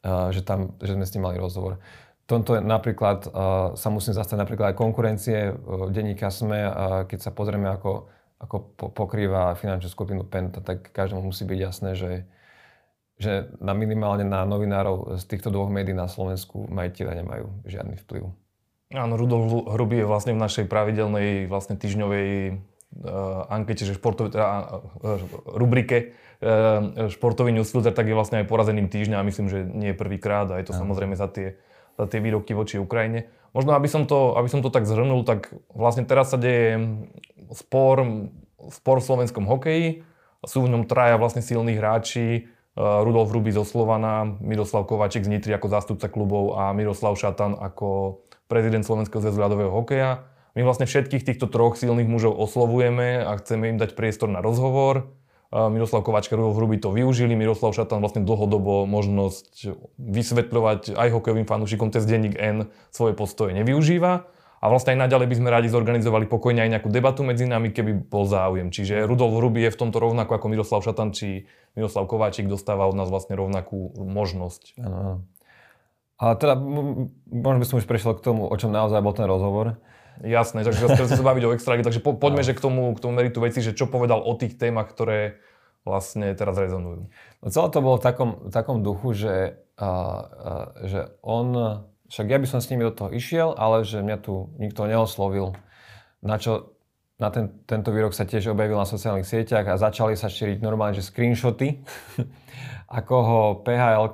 že, 0.06 0.40
tam, 0.46 0.78
že 0.80 0.96
sme 0.96 1.04
s 1.04 1.12
ním 1.18 1.28
mali 1.28 1.36
rozhovor 1.36 1.82
tomto 2.26 2.58
napríklad 2.58 3.30
uh, 3.30 3.32
sa 3.78 3.88
musím 3.88 4.12
zastať 4.18 4.36
napríklad 4.36 4.74
aj 4.74 4.76
konkurencie 4.76 5.38
uh, 5.54 5.86
denníka 5.90 6.26
SME, 6.26 6.66
keď 7.06 7.18
sa 7.22 7.30
pozrieme, 7.30 7.70
ako, 7.70 8.10
ako 8.42 8.56
po, 8.74 8.86
pokrýva 8.90 9.54
finančnú 9.54 9.88
skupinu 9.88 10.22
Penta, 10.26 10.58
tak 10.58 10.90
každému 10.90 11.30
musí 11.30 11.46
byť 11.46 11.58
jasné, 11.58 11.94
že, 11.94 12.26
že 13.16 13.48
na 13.62 13.72
minimálne 13.78 14.26
na 14.26 14.42
novinárov 14.42 15.16
z 15.16 15.24
týchto 15.24 15.54
dvoch 15.54 15.70
médií 15.70 15.94
na 15.94 16.10
Slovensku 16.10 16.66
majiteľa 16.66 17.22
nemajú 17.22 17.46
žiadny 17.64 17.96
vplyv. 18.02 18.28
Áno, 18.94 19.18
Rudolf 19.18 19.66
Hrubý 19.74 20.02
je 20.02 20.06
vlastne 20.06 20.34
v 20.34 20.42
našej 20.42 20.70
pravidelnej 20.70 21.50
vlastne 21.50 21.74
týždňovej 21.74 22.28
uh, 22.54 23.50
ankete, 23.50 23.82
že 23.82 23.98
športové, 23.98 24.30
teda, 24.30 24.46
uh, 24.46 25.18
rubrike 25.58 26.14
uh, 26.42 27.10
športový 27.10 27.50
newsfilter, 27.50 27.90
tak 27.90 28.06
je 28.06 28.14
vlastne 28.14 28.42
aj 28.42 28.50
porazeným 28.50 28.86
týždňa 28.86 29.18
a 29.18 29.26
myslím, 29.26 29.46
že 29.50 29.62
nie 29.66 29.90
je 29.90 29.98
prvýkrát 29.98 30.46
a 30.50 30.62
je 30.62 30.70
to 30.70 30.74
ja. 30.74 30.82
samozrejme 30.82 31.18
za 31.18 31.26
tie 31.26 31.58
tie 32.04 32.20
výroky 32.20 32.52
voči 32.52 32.76
Ukrajine. 32.76 33.32
Možno, 33.56 33.72
aby 33.72 33.88
som 33.88 34.04
to, 34.04 34.36
aby 34.36 34.52
som 34.52 34.60
to 34.60 34.68
tak 34.68 34.84
zhrnul, 34.84 35.24
tak 35.24 35.48
vlastne 35.72 36.04
teraz 36.04 36.28
sa 36.28 36.36
deje 36.36 37.00
spor, 37.56 38.28
spor 38.68 39.00
v 39.00 39.08
slovenskom 39.08 39.48
hokeji. 39.48 40.04
Sú 40.44 40.68
v 40.68 40.76
ňom 40.76 40.84
traja 40.84 41.16
vlastne 41.16 41.40
silní 41.40 41.80
hráči. 41.80 42.26
E, 42.28 42.40
Rudolf 42.76 43.32
Ruby 43.32 43.56
zo 43.56 43.64
Slovana, 43.64 44.28
Miroslav 44.44 44.84
Kovaček 44.84 45.24
z 45.24 45.32
Nitry 45.32 45.56
ako 45.56 45.72
zástupca 45.72 46.12
klubov 46.12 46.60
a 46.60 46.76
Miroslav 46.76 47.16
Šatan 47.16 47.56
ako 47.56 48.20
prezident 48.44 48.84
Slovenského 48.84 49.24
zväzu 49.24 49.40
ľadového 49.40 49.72
hokeja. 49.72 50.28
My 50.52 50.60
vlastne 50.64 50.84
všetkých 50.84 51.24
týchto 51.24 51.48
troch 51.48 51.80
silných 51.80 52.08
mužov 52.08 52.36
oslovujeme 52.36 53.24
a 53.24 53.40
chceme 53.40 53.72
im 53.72 53.80
dať 53.80 53.96
priestor 53.96 54.28
na 54.28 54.44
rozhovor. 54.44 55.16
Miroslav 55.54 56.02
Kováčka, 56.02 56.34
Rudolf 56.34 56.58
Hruby 56.58 56.82
to 56.82 56.90
využili. 56.90 57.38
Miroslav 57.38 57.70
Šatan 57.70 58.02
vlastne 58.02 58.26
dlhodobo 58.26 58.82
možnosť 58.90 59.70
vysvetľovať 59.96 60.98
aj 60.98 61.08
hokejovým 61.14 61.46
fanúšikom 61.46 61.94
cez 61.94 62.02
denník 62.02 62.34
N 62.34 62.70
svoje 62.90 63.14
postoje 63.14 63.54
nevyužíva. 63.54 64.26
A 64.56 64.72
vlastne 64.72 64.96
aj 64.96 65.06
naďalej 65.06 65.28
by 65.30 65.36
sme 65.36 65.48
radi 65.52 65.68
zorganizovali 65.68 66.26
pokojne 66.26 66.64
aj 66.64 66.70
nejakú 66.72 66.88
debatu 66.90 67.22
medzi 67.22 67.46
nami, 67.46 67.70
keby 67.70 68.08
bol 68.08 68.26
záujem. 68.26 68.72
Čiže 68.72 69.04
Rudolf 69.04 69.36
Hruby 69.36 69.68
je 69.68 69.74
v 69.76 69.78
tomto 69.78 70.00
rovnako 70.00 70.32
ako 70.34 70.46
Miroslav 70.48 70.80
Šatan, 70.82 71.12
či 71.14 71.46
Miroslav 71.76 72.08
Kováčik 72.08 72.48
dostáva 72.48 72.88
od 72.88 72.96
nás 72.96 73.06
vlastne 73.06 73.36
rovnakú 73.36 73.94
možnosť. 73.94 74.80
Ano. 74.80 75.28
A 76.16 76.32
teda 76.34 76.56
možno 77.28 77.58
by 77.60 77.66
som 77.68 77.76
už 77.78 77.86
prešiel 77.86 78.16
k 78.16 78.24
tomu, 78.24 78.48
o 78.48 78.56
čom 78.56 78.72
naozaj 78.72 79.04
bol 79.04 79.12
ten 79.12 79.28
rozhovor. 79.28 79.76
Jasné, 80.24 80.64
takže 80.64 80.88
teraz 80.88 81.12
sa 81.12 81.24
baviť 81.24 81.44
o 81.44 81.52
extralíge, 81.52 81.84
takže 81.84 82.00
po, 82.00 82.16
poďme, 82.16 82.40
no. 82.40 82.48
že 82.48 82.56
k 82.56 82.60
tomu, 82.60 82.82
k 82.96 83.02
tomu 83.04 83.12
meritu 83.20 83.44
veci, 83.44 83.60
že 83.60 83.76
čo 83.76 83.90
povedal 83.90 84.24
o 84.24 84.32
tých 84.36 84.56
témach, 84.56 84.88
ktoré 84.88 85.40
vlastne 85.84 86.34
teraz 86.34 86.56
rezonujú. 86.58 87.12
No 87.44 87.46
celé 87.52 87.68
to 87.70 87.84
bolo 87.84 87.96
v 88.00 88.04
takom, 88.04 88.30
v 88.48 88.52
takom 88.52 88.78
duchu, 88.82 89.14
že, 89.14 89.34
uh, 89.78 89.86
uh, 89.86 90.66
že 90.82 91.00
on, 91.22 91.80
však 92.10 92.26
ja 92.26 92.38
by 92.40 92.46
som 92.48 92.58
s 92.58 92.70
nimi 92.72 92.82
do 92.82 92.96
toho 92.96 93.12
išiel, 93.12 93.54
ale 93.54 93.86
že 93.86 94.02
mňa 94.02 94.18
tu 94.18 94.50
nikto 94.58 94.88
neoslovil, 94.88 95.54
na 96.24 96.40
čo 96.40 96.76
na 97.16 97.32
ten, 97.32 97.48
tento 97.64 97.88
výrok 97.96 98.12
sa 98.12 98.28
tiež 98.28 98.52
objavil 98.52 98.76
na 98.76 98.84
sociálnych 98.84 99.24
sieťach 99.24 99.64
a 99.64 99.80
začali 99.80 100.12
sa 100.20 100.28
šíriť 100.28 100.60
normálne, 100.60 100.92
že 100.92 101.08
screenshoty, 101.08 101.80
ako 103.00 103.14
ho 103.16 103.40
PHL 103.64 104.12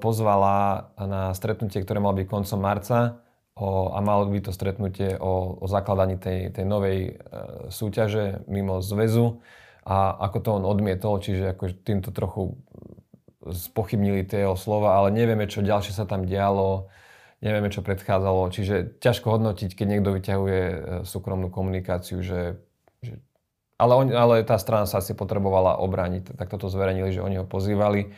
pozvala 0.00 0.88
na 1.00 1.32
stretnutie, 1.32 1.80
ktoré 1.80 2.00
mal 2.00 2.16
byť 2.16 2.26
koncom 2.28 2.60
marca 2.60 3.21
o, 3.56 3.92
a 3.92 3.98
malo 4.00 4.28
by 4.28 4.40
to 4.40 4.52
stretnutie 4.52 5.16
o, 5.20 5.58
o 5.60 5.66
zakladaní 5.68 6.16
tej, 6.16 6.52
tej 6.52 6.64
novej 6.64 6.98
e, 7.04 7.12
súťaže 7.68 8.44
mimo 8.48 8.80
zväzu. 8.80 9.44
A 9.82 10.14
ako 10.14 10.38
to 10.38 10.48
on 10.62 10.64
odmietol, 10.64 11.18
čiže 11.18 11.58
ako 11.58 11.74
týmto 11.82 12.14
trochu 12.14 12.54
spochybnili 13.42 14.22
tie 14.22 14.46
jeho 14.46 14.54
slova, 14.54 14.94
ale 14.94 15.10
nevieme, 15.10 15.50
čo 15.50 15.66
ďalšie 15.66 15.90
sa 15.90 16.06
tam 16.06 16.22
dialo, 16.22 16.86
nevieme, 17.42 17.74
čo 17.74 17.82
predchádzalo, 17.82 18.54
čiže 18.54 19.02
ťažko 19.02 19.26
hodnotiť, 19.34 19.74
keď 19.74 19.86
niekto 19.90 20.14
vyťahuje 20.14 20.60
e, 20.62 20.76
súkromnú 21.02 21.50
komunikáciu, 21.50 22.22
že, 22.22 22.62
že 23.02 23.18
ale, 23.82 23.92
on, 23.98 24.06
ale 24.14 24.46
tá 24.46 24.54
strana 24.62 24.86
sa 24.86 25.02
asi 25.02 25.18
potrebovala 25.18 25.82
obrániť, 25.82 26.38
tak 26.38 26.46
toto 26.46 26.70
zverejnili, 26.70 27.10
že 27.10 27.24
oni 27.24 27.42
ho 27.42 27.46
pozývali. 27.46 28.14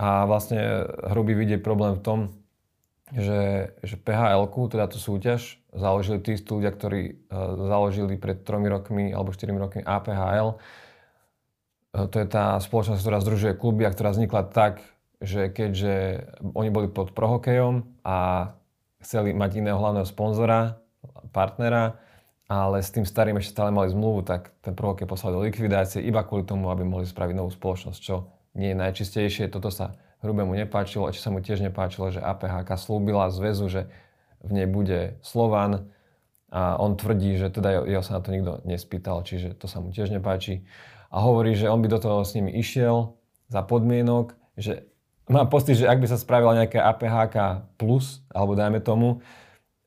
A 0.00 0.24
vlastne 0.24 0.88
hrubý 1.12 1.36
vidie 1.36 1.58
problém 1.60 1.98
v 1.98 2.02
tom, 2.06 2.18
že, 3.16 3.72
že 3.80 3.96
PHL, 3.96 4.44
teda 4.68 4.90
tú 4.90 5.00
súťaž, 5.00 5.56
založili 5.72 6.20
tí 6.20 6.36
istí 6.36 6.50
ľudia, 6.52 6.72
ktorí 6.72 7.28
uh, 7.28 7.56
založili 7.56 8.20
pred 8.20 8.44
tromi 8.44 8.68
rokmi 8.68 9.12
alebo 9.12 9.32
4 9.32 9.48
rokmi 9.56 9.80
APHL. 9.84 10.56
E, 10.56 10.56
to 12.08 12.16
je 12.20 12.26
tá 12.28 12.60
spoločnosť, 12.60 13.00
ktorá 13.00 13.18
združuje 13.24 13.52
kluby 13.56 13.88
a 13.88 13.94
ktorá 13.94 14.12
vznikla 14.12 14.52
tak, 14.52 14.84
že 15.18 15.48
keďže 15.48 16.26
oni 16.52 16.68
boli 16.68 16.88
pod 16.92 17.16
prohokejom 17.16 17.82
a 18.04 18.50
chceli 19.02 19.32
mať 19.32 19.62
iného 19.62 19.78
hlavného 19.78 20.06
sponzora, 20.06 20.78
partnera, 21.32 21.98
ale 22.48 22.80
s 22.80 22.88
tým 22.88 23.04
starým 23.04 23.36
ešte 23.36 23.52
stále 23.52 23.68
mali 23.68 23.92
zmluvu, 23.92 24.24
tak 24.24 24.56
ten 24.64 24.72
prohokej 24.72 25.04
poslali 25.04 25.36
do 25.36 25.44
likvidácie 25.44 26.00
iba 26.00 26.24
kvôli 26.24 26.48
tomu, 26.48 26.72
aby 26.72 26.80
mohli 26.80 27.04
spraviť 27.04 27.34
novú 27.36 27.52
spoločnosť, 27.52 28.00
čo 28.00 28.30
nie 28.56 28.72
je 28.72 28.80
najčistejšie. 28.80 29.52
Toto 29.52 29.68
sa 29.68 29.92
Hrubému 30.18 30.54
nepáčilo, 30.58 31.06
a 31.06 31.14
či 31.14 31.22
sa 31.22 31.30
mu 31.30 31.38
tiež 31.38 31.62
nepáčilo, 31.62 32.10
že 32.10 32.18
APHK 32.18 32.74
slúbila 32.74 33.30
zväzu, 33.30 33.70
že 33.70 33.86
v 34.42 34.50
nej 34.54 34.66
bude 34.66 35.18
Slovan 35.22 35.90
a 36.48 36.80
on 36.80 36.96
tvrdí, 36.96 37.36
že 37.36 37.52
teda 37.52 37.84
jeho 37.84 38.02
sa 38.02 38.18
na 38.18 38.20
to 38.24 38.32
nikto 38.32 38.64
nespýtal, 38.64 39.20
čiže 39.22 39.54
to 39.54 39.68
sa 39.68 39.84
mu 39.84 39.92
tiež 39.92 40.10
nepáči. 40.10 40.64
A 41.12 41.20
hovorí, 41.20 41.52
že 41.54 41.68
on 41.68 41.80
by 41.84 41.88
do 41.92 42.00
toho 42.00 42.24
s 42.24 42.32
nimi 42.34 42.52
išiel 42.56 43.14
za 43.52 43.60
podmienok, 43.62 44.34
že 44.56 44.88
má 45.28 45.44
pocit, 45.44 45.76
že 45.76 45.88
ak 45.88 46.00
by 46.00 46.08
sa 46.08 46.16
spravila 46.16 46.56
nejaká 46.56 46.80
APHK 46.82 47.36
plus, 47.76 48.24
alebo 48.32 48.56
dajme 48.56 48.80
tomu, 48.80 49.20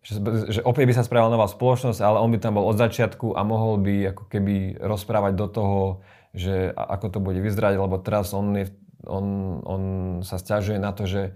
že, 0.01 0.17
že 0.49 0.61
opäť 0.65 0.85
by 0.89 0.93
sa 0.97 1.05
spravila 1.05 1.33
nová 1.33 1.45
spoločnosť, 1.49 2.01
ale 2.01 2.21
on 2.21 2.29
by 2.33 2.39
tam 2.41 2.57
bol 2.57 2.65
od 2.65 2.77
začiatku 2.77 3.37
a 3.37 3.41
mohol 3.45 3.77
by 3.81 4.13
ako 4.13 4.23
keby 4.29 4.81
rozprávať 4.81 5.33
do 5.37 5.47
toho, 5.49 5.81
že 6.31 6.73
ako 6.73 7.07
to 7.11 7.19
bude 7.19 7.37
vyzerať, 7.37 7.75
lebo 7.77 8.01
teraz 8.01 8.33
on 8.33 8.55
je 8.55 8.69
on, 9.05 9.25
on 9.65 9.81
sa 10.25 10.37
stiažuje 10.37 10.77
na 10.77 10.91
to, 10.93 11.05
že 11.05 11.33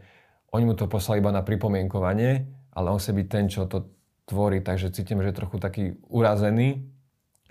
oni 0.53 0.65
mu 0.69 0.74
to 0.77 0.88
poslali 0.88 1.19
iba 1.19 1.34
na 1.34 1.43
pripomienkovanie, 1.43 2.48
ale 2.72 2.88
on 2.91 3.00
chce 3.00 3.12
byť 3.12 3.27
ten, 3.27 3.45
čo 3.51 3.67
to 3.67 3.89
tvorí, 4.25 4.60
takže 4.62 4.91
cítim, 4.91 5.22
že 5.22 5.31
je 5.31 5.39
trochu 5.39 5.57
taký 5.62 5.84
urazený, 6.10 6.81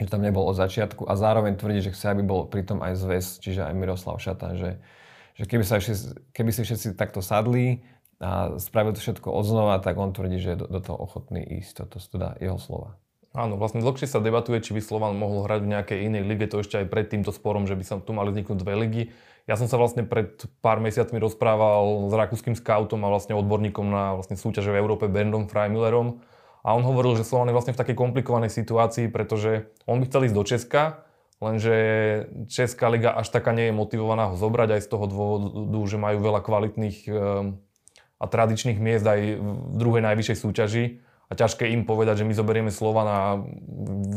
že 0.00 0.10
tam 0.10 0.26
nebol 0.26 0.42
od 0.42 0.58
začiatku 0.58 1.06
a 1.06 1.14
zároveň 1.14 1.54
tvrdí, 1.54 1.80
že 1.84 1.94
chce, 1.94 2.10
aby 2.10 2.22
bol 2.26 2.50
pritom 2.50 2.82
aj 2.82 2.98
zväz, 2.98 3.26
čiže 3.38 3.62
aj 3.62 3.74
Miroslav 3.78 4.18
Šatan, 4.18 4.58
že, 4.58 4.70
že 5.38 5.44
keby, 5.46 5.62
sa 5.62 5.78
ešte, 5.78 6.18
keby 6.34 6.50
si 6.50 6.66
všetci 6.66 6.98
takto 6.98 7.22
sadli 7.22 7.86
a 8.18 8.58
spravil 8.58 8.94
to 8.94 9.02
všetko 9.02 9.30
odznova, 9.30 9.78
tak 9.78 9.94
on 9.94 10.10
tvrdí, 10.10 10.42
že 10.42 10.58
je 10.58 10.58
do, 10.62 10.66
do 10.66 10.80
toho 10.82 10.98
ochotný 10.98 11.46
ísť. 11.62 11.86
Toto 11.86 12.02
sú 12.02 12.18
teda 12.18 12.34
jeho 12.42 12.58
slova. 12.58 12.98
Áno, 13.34 13.58
vlastne 13.58 13.82
dlhšie 13.82 14.06
sa 14.06 14.22
debatuje, 14.22 14.62
či 14.62 14.70
by 14.70 14.80
Slovan 14.82 15.18
mohol 15.18 15.42
hrať 15.42 15.66
v 15.66 15.70
nejakej 15.74 15.98
inej 16.06 16.22
lige, 16.22 16.46
to 16.46 16.62
ešte 16.62 16.78
aj 16.78 16.86
pred 16.86 17.10
týmto 17.10 17.34
sporom, 17.34 17.66
že 17.66 17.74
by 17.74 17.82
sa 17.82 17.98
tu 17.98 18.14
mali 18.14 18.30
vzniknúť 18.30 18.58
dve 18.62 18.74
ligy. 18.78 19.02
Ja 19.44 19.60
som 19.60 19.68
sa 19.68 19.76
vlastne 19.76 20.08
pred 20.08 20.40
pár 20.64 20.80
mesiacmi 20.80 21.20
rozprával 21.20 22.08
s 22.08 22.12
rakúskym 22.16 22.56
scoutom 22.56 23.04
a 23.04 23.12
vlastne 23.12 23.36
odborníkom 23.36 23.84
na 23.84 24.16
vlastne 24.16 24.40
súťaže 24.40 24.72
v 24.72 24.80
Európe 24.80 25.04
Berndom 25.04 25.52
Freimillerom 25.52 26.24
a 26.64 26.72
on 26.72 26.80
hovoril, 26.80 27.12
že 27.20 27.28
Slovan 27.28 27.52
je 27.52 27.56
vlastne 27.56 27.76
v 27.76 27.80
takej 27.84 27.92
komplikovanej 27.92 28.48
situácii, 28.48 29.12
pretože 29.12 29.68
on 29.84 30.00
by 30.00 30.08
chcel 30.08 30.24
ísť 30.24 30.36
do 30.36 30.44
Česka, 30.48 30.82
lenže 31.44 31.76
Česká 32.48 32.88
liga 32.88 33.12
až 33.12 33.28
taká 33.28 33.52
nie 33.52 33.68
je 33.68 33.76
motivovaná 33.76 34.32
ho 34.32 34.36
zobrať 34.40 34.80
aj 34.80 34.80
z 34.80 34.88
toho 34.88 35.04
dôvodu, 35.04 35.80
že 35.84 36.00
majú 36.00 36.24
veľa 36.24 36.40
kvalitných 36.40 36.98
ehm, 37.04 37.60
a 38.16 38.24
tradičných 38.24 38.80
miest 38.80 39.04
aj 39.04 39.20
v 39.44 39.76
druhej 39.76 40.00
najvyššej 40.08 40.40
súťaži 40.40 40.84
a 41.28 41.32
ťažké 41.36 41.68
im 41.68 41.84
povedať, 41.84 42.24
že 42.24 42.28
my 42.28 42.32
zoberieme 42.32 42.72
Slovan 42.72 43.08
a 43.12 43.20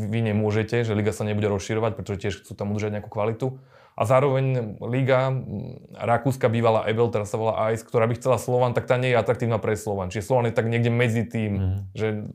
vy 0.08 0.20
nemôžete, 0.24 0.88
že 0.88 0.96
liga 0.96 1.12
sa 1.12 1.28
nebude 1.28 1.52
rozširovať, 1.52 2.00
pretože 2.00 2.20
tiež 2.24 2.34
chcú 2.40 2.52
tam 2.56 2.72
udržať 2.72 2.96
nejakú 2.96 3.12
kvalitu. 3.12 3.60
A 3.98 4.06
zároveň 4.06 4.78
liga 4.78 5.34
Rakúska 5.98 6.46
bývala 6.46 6.86
Ebel, 6.86 7.10
teraz 7.10 7.34
sa 7.34 7.38
volá 7.42 7.74
Ice, 7.74 7.82
ktorá 7.82 8.06
by 8.06 8.14
chcela 8.14 8.38
Slovan, 8.38 8.70
tak 8.70 8.86
tá 8.86 8.94
nie 8.94 9.10
je 9.10 9.18
atraktívna 9.18 9.58
pre 9.58 9.74
Slovan. 9.74 10.14
Čiže 10.14 10.30
Slovan 10.30 10.46
je 10.46 10.54
tak 10.54 10.70
niekde 10.70 10.94
medzi 10.94 11.26
tým, 11.26 11.52
mm. 11.58 11.78
že 11.98 12.30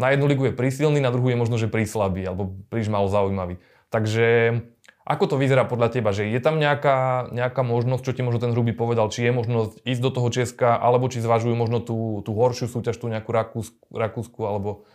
na 0.00 0.08
jednu 0.08 0.24
ligu 0.24 0.48
je 0.48 0.56
prísilný, 0.56 1.04
na 1.04 1.12
druhú 1.12 1.28
je 1.28 1.36
možno, 1.36 1.60
že 1.60 1.68
príslabý 1.68 2.24
alebo 2.24 2.56
príliš 2.72 2.88
málo 2.88 3.12
zaujímavý. 3.12 3.60
Takže 3.92 4.56
ako 5.04 5.34
to 5.34 5.36
vyzerá 5.36 5.68
podľa 5.68 6.00
teba? 6.00 6.16
Že 6.16 6.32
je 6.32 6.40
tam 6.40 6.56
nejaká, 6.56 7.28
nejaká 7.28 7.60
možnosť, 7.60 8.02
čo 8.08 8.14
ti 8.16 8.24
možno 8.24 8.48
ten 8.48 8.56
Hruby 8.56 8.72
povedal, 8.72 9.12
či 9.12 9.28
je 9.28 9.36
možnosť 9.36 9.84
ísť 9.84 10.00
do 10.00 10.10
toho 10.16 10.28
Česka, 10.32 10.80
alebo 10.80 11.12
či 11.12 11.20
zvažujú 11.20 11.52
možno 11.52 11.84
tú, 11.84 12.24
tú 12.24 12.32
horšiu 12.32 12.72
súťaž, 12.72 12.96
tú 12.96 13.12
nejakú 13.12 13.28
Rakúsku, 13.28 13.84
Rakúsku 13.92 14.40
alebo... 14.48 14.88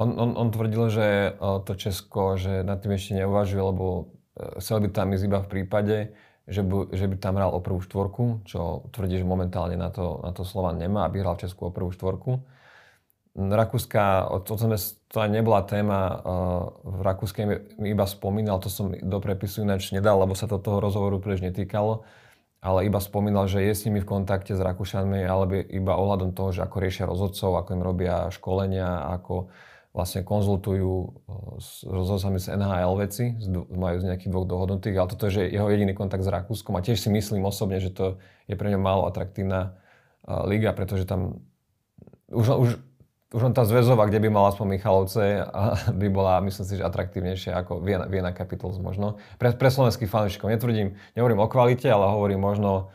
On, 0.00 0.08
on, 0.16 0.32
on 0.40 0.48
tvrdil, 0.48 0.88
že 0.88 1.36
to 1.36 1.72
Česko, 1.76 2.40
že 2.40 2.64
nad 2.64 2.80
tým 2.80 2.96
ešte 2.96 3.12
neuvažuje, 3.20 3.60
lebo 3.60 4.16
chcel 4.36 4.80
by 4.82 4.88
tam 4.92 5.12
ísť 5.12 5.24
iba 5.28 5.40
v 5.40 5.50
prípade, 5.50 5.96
že 6.48 6.66
by, 6.66 6.90
že 6.90 7.06
by 7.06 7.16
tam 7.22 7.38
hral 7.38 7.54
o 7.54 7.62
prvú 7.62 7.78
štvorku, 7.84 8.42
čo 8.48 8.88
tvrdí, 8.90 9.20
že 9.20 9.26
momentálne 9.26 9.78
na 9.78 9.94
to, 9.94 10.18
na 10.26 10.34
to 10.34 10.42
Slovan 10.42 10.80
nemá, 10.80 11.06
aby 11.06 11.22
hral 11.22 11.38
v 11.38 11.46
Česku 11.46 11.70
o 11.70 11.74
prvú 11.74 11.94
štvorku. 11.94 12.42
Rakúska, 13.32 14.28
o 14.28 14.44
to, 14.44 14.60
to 15.08 15.16
aj 15.16 15.30
nebola 15.32 15.64
téma, 15.64 16.20
v 16.84 17.00
Rakúske 17.00 17.48
mi 17.80 17.88
iba 17.88 18.04
spomínal, 18.04 18.60
to 18.60 18.68
som 18.68 18.92
do 18.92 19.18
prepisu 19.24 19.64
ináč 19.64 19.88
nedal, 19.88 20.20
lebo 20.20 20.36
sa 20.36 20.44
to 20.44 20.60
toho 20.60 20.84
rozhovoru 20.84 21.16
príliš 21.16 21.40
netýkalo, 21.48 22.04
ale 22.60 22.84
iba 22.84 23.00
spomínal, 23.00 23.48
že 23.48 23.64
je 23.64 23.72
s 23.72 23.88
nimi 23.88 24.04
v 24.04 24.10
kontakte 24.20 24.52
s 24.52 24.60
Rakúšanmi, 24.60 25.24
ale 25.24 25.64
iba 25.72 25.96
ohľadom 25.96 26.36
toho, 26.36 26.52
že 26.52 26.60
ako 26.60 26.76
riešia 26.76 27.08
rozhodcov, 27.08 27.56
ako 27.56 27.70
im 27.72 27.82
robia 27.82 28.28
školenia, 28.28 29.08
ako 29.16 29.48
vlastne 29.92 30.24
konzultujú 30.24 31.20
s 31.60 31.84
rozhodcami 31.84 32.40
z 32.40 32.56
NHL 32.56 32.94
veci, 32.96 33.24
majú 33.68 34.00
z 34.00 34.08
nejakých 34.08 34.32
dvoch 34.32 34.48
dohodnutých, 34.48 34.96
ale 34.96 35.08
toto 35.12 35.28
je 35.28 35.52
jeho 35.52 35.68
jediný 35.68 35.92
kontakt 35.92 36.24
s 36.24 36.32
Rakúskom 36.32 36.72
a 36.76 36.84
tiež 36.84 36.96
si 36.96 37.12
myslím 37.12 37.44
osobne, 37.44 37.76
že 37.76 37.92
to 37.92 38.16
je 38.48 38.56
pre 38.56 38.72
ňa 38.72 38.80
málo 38.80 39.04
atraktívna 39.04 39.76
liga, 40.48 40.72
pretože 40.72 41.04
tam 41.04 41.44
už, 42.32 42.46
už 42.56 42.70
už 43.32 43.40
len 43.40 43.56
tá 43.56 43.64
zväzová, 43.64 44.04
kde 44.06 44.20
by 44.20 44.28
mal 44.28 44.52
aspoň 44.52 44.76
Michalovce, 44.76 45.24
by 46.00 46.08
bola, 46.12 46.44
myslím 46.44 46.64
si, 46.68 46.74
že 46.76 46.84
atraktívnejšia 46.84 47.56
ako 47.64 47.80
Viena, 47.80 48.04
Viena 48.04 48.30
Capitals 48.36 48.76
možno. 48.76 49.16
Pre, 49.40 49.56
pre 49.56 49.68
slovenských 49.72 50.08
fanúšikov. 50.08 50.52
Netvrdím, 50.52 51.00
nehovorím 51.16 51.40
o 51.40 51.48
kvalite, 51.48 51.88
ale 51.88 52.12
hovorím 52.12 52.44
možno 52.44 52.92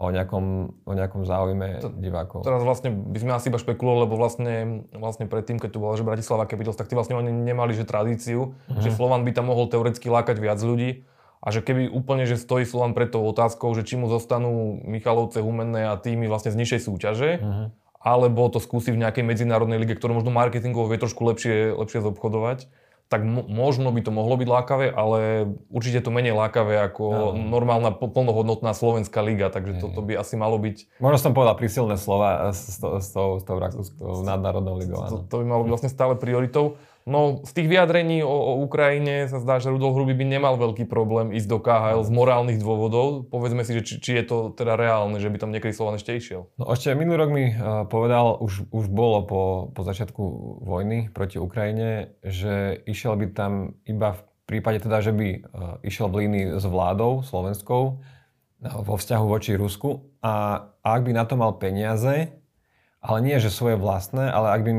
o 0.00 0.08
nejakom, 0.08 0.44
o 0.88 0.92
nejakom 0.96 1.28
záujme 1.28 1.84
to, 1.84 1.92
divákov. 1.92 2.40
Teraz 2.40 2.64
vlastne 2.64 2.88
by 2.88 3.18
sme 3.20 3.32
asi 3.36 3.52
iba 3.52 3.60
špekulovali, 3.60 4.08
lebo 4.08 4.16
vlastne, 4.16 4.88
vlastne 4.96 5.28
predtým, 5.28 5.60
keď 5.60 5.76
tu 5.76 5.78
bola, 5.78 6.00
že 6.00 6.08
Bratislava 6.08 6.48
Capitals, 6.48 6.80
tak 6.80 6.88
tí 6.88 6.96
vlastne 6.96 7.20
oni 7.20 7.28
nemali 7.28 7.76
že 7.76 7.84
tradíciu, 7.84 8.56
mm-hmm. 8.56 8.80
že 8.80 8.96
Slovan 8.96 9.28
by 9.28 9.36
tam 9.36 9.52
mohol 9.52 9.68
teoreticky 9.68 10.08
lákať 10.08 10.40
viac 10.40 10.56
ľudí 10.56 11.04
a 11.44 11.52
že 11.52 11.60
keby 11.60 11.92
úplne, 11.92 12.24
že 12.24 12.40
stojí 12.40 12.64
Slovan 12.64 12.96
pred 12.96 13.12
tou 13.12 13.20
otázkou, 13.28 13.76
že 13.76 13.84
či 13.84 14.00
mu 14.00 14.08
zostanú 14.08 14.80
Michalovce, 14.88 15.44
Humenné 15.44 15.92
a 15.92 16.00
týmy 16.00 16.32
vlastne 16.32 16.48
z 16.48 16.58
nižšej 16.64 16.80
súťaže, 16.88 17.30
mm-hmm 17.38 17.68
alebo 18.00 18.48
to 18.48 18.64
skúsi 18.64 18.96
v 18.96 19.00
nejakej 19.04 19.28
medzinárodnej 19.28 19.76
lige, 19.76 19.92
ktorú 19.92 20.16
možno 20.16 20.32
marketingovo 20.32 20.88
vie 20.88 20.96
trošku 20.96 21.20
lepšie, 21.20 21.76
lepšie 21.76 22.00
zobchodovať, 22.00 22.72
tak 23.10 23.26
mo- 23.26 23.42
možno 23.42 23.90
by 23.90 24.06
to 24.06 24.14
mohlo 24.14 24.38
byť 24.38 24.46
lákavé, 24.46 24.86
ale 24.94 25.50
určite 25.66 25.98
to 25.98 26.14
menej 26.14 26.30
lákavé 26.30 26.78
ako 26.78 27.04
no. 27.10 27.24
normálna 27.34 27.90
plnohodnotná 27.90 28.70
slovenská 28.70 29.18
liga, 29.18 29.50
takže 29.50 29.82
toto 29.82 29.98
by 29.98 30.14
asi 30.14 30.38
malo 30.38 30.62
byť... 30.62 31.02
Možno 31.02 31.18
som 31.18 31.34
povedal 31.34 31.58
prísilné 31.58 31.98
slova 31.98 32.54
s, 32.54 32.78
to, 32.78 33.02
s 33.02 33.10
tou, 33.10 33.42
s 33.42 33.44
tou 33.44 33.58
rakúskou 33.58 34.22
nadnárodnou 34.22 34.78
ligou. 34.78 35.02
To, 35.10 35.26
to 35.26 35.34
by 35.42 35.44
malo 35.44 35.66
byť 35.66 35.70
vlastne 35.74 35.90
stále 35.90 36.14
prioritou. 36.14 36.78
No, 37.08 37.40
z 37.48 37.52
tých 37.56 37.68
vyjadrení 37.72 38.20
o, 38.20 38.28
o 38.28 38.52
Ukrajine 38.60 39.24
sa 39.24 39.40
zdá, 39.40 39.56
že 39.56 39.72
Rudolf 39.72 39.96
Hruby 39.96 40.12
by 40.12 40.26
nemal 40.36 40.60
veľký 40.60 40.84
problém 40.84 41.32
ísť 41.32 41.48
do 41.48 41.58
KHL 41.58 42.04
z 42.04 42.12
morálnych 42.12 42.60
dôvodov. 42.60 43.24
Povedzme 43.32 43.64
si, 43.64 43.72
že 43.72 43.82
či, 43.82 43.94
či 44.04 44.10
je 44.20 44.24
to 44.28 44.36
teda 44.52 44.76
reálne, 44.76 45.16
že 45.16 45.32
by 45.32 45.40
tam 45.40 45.50
niekedy 45.50 45.72
Slovan 45.72 45.96
ešte 45.96 46.12
išiel. 46.12 46.52
No 46.60 46.68
ešte 46.68 46.92
minulý 46.92 47.16
rok 47.24 47.30
mi 47.32 47.44
uh, 47.50 47.88
povedal, 47.88 48.36
už, 48.44 48.68
už 48.68 48.84
bolo 48.92 49.24
po, 49.24 49.42
po 49.72 49.80
začiatku 49.80 50.22
vojny 50.60 51.08
proti 51.08 51.40
Ukrajine, 51.40 52.20
že 52.20 52.84
išiel 52.84 53.16
by 53.16 53.26
tam 53.32 53.80
iba 53.88 54.20
v 54.20 54.22
prípade 54.44 54.84
teda, 54.84 55.00
že 55.00 55.16
by 55.16 55.28
uh, 55.30 55.40
išiel 55.80 56.12
v 56.12 56.26
línii 56.26 56.46
s 56.60 56.64
vládou 56.68 57.24
slovenskou 57.24 57.82
uh, 57.96 58.76
vo 58.84 58.94
vzťahu 59.00 59.24
voči 59.24 59.56
Rusku 59.56 60.04
a, 60.20 60.68
a 60.84 60.88
ak 61.00 61.02
by 61.08 61.12
na 61.16 61.24
to 61.24 61.40
mal 61.40 61.56
peniaze, 61.56 62.28
ale 63.00 63.18
nie 63.24 63.40
že 63.40 63.48
svoje 63.48 63.80
vlastné, 63.80 64.28
ale 64.28 64.52
ak 64.52 64.60
by 64.68 64.72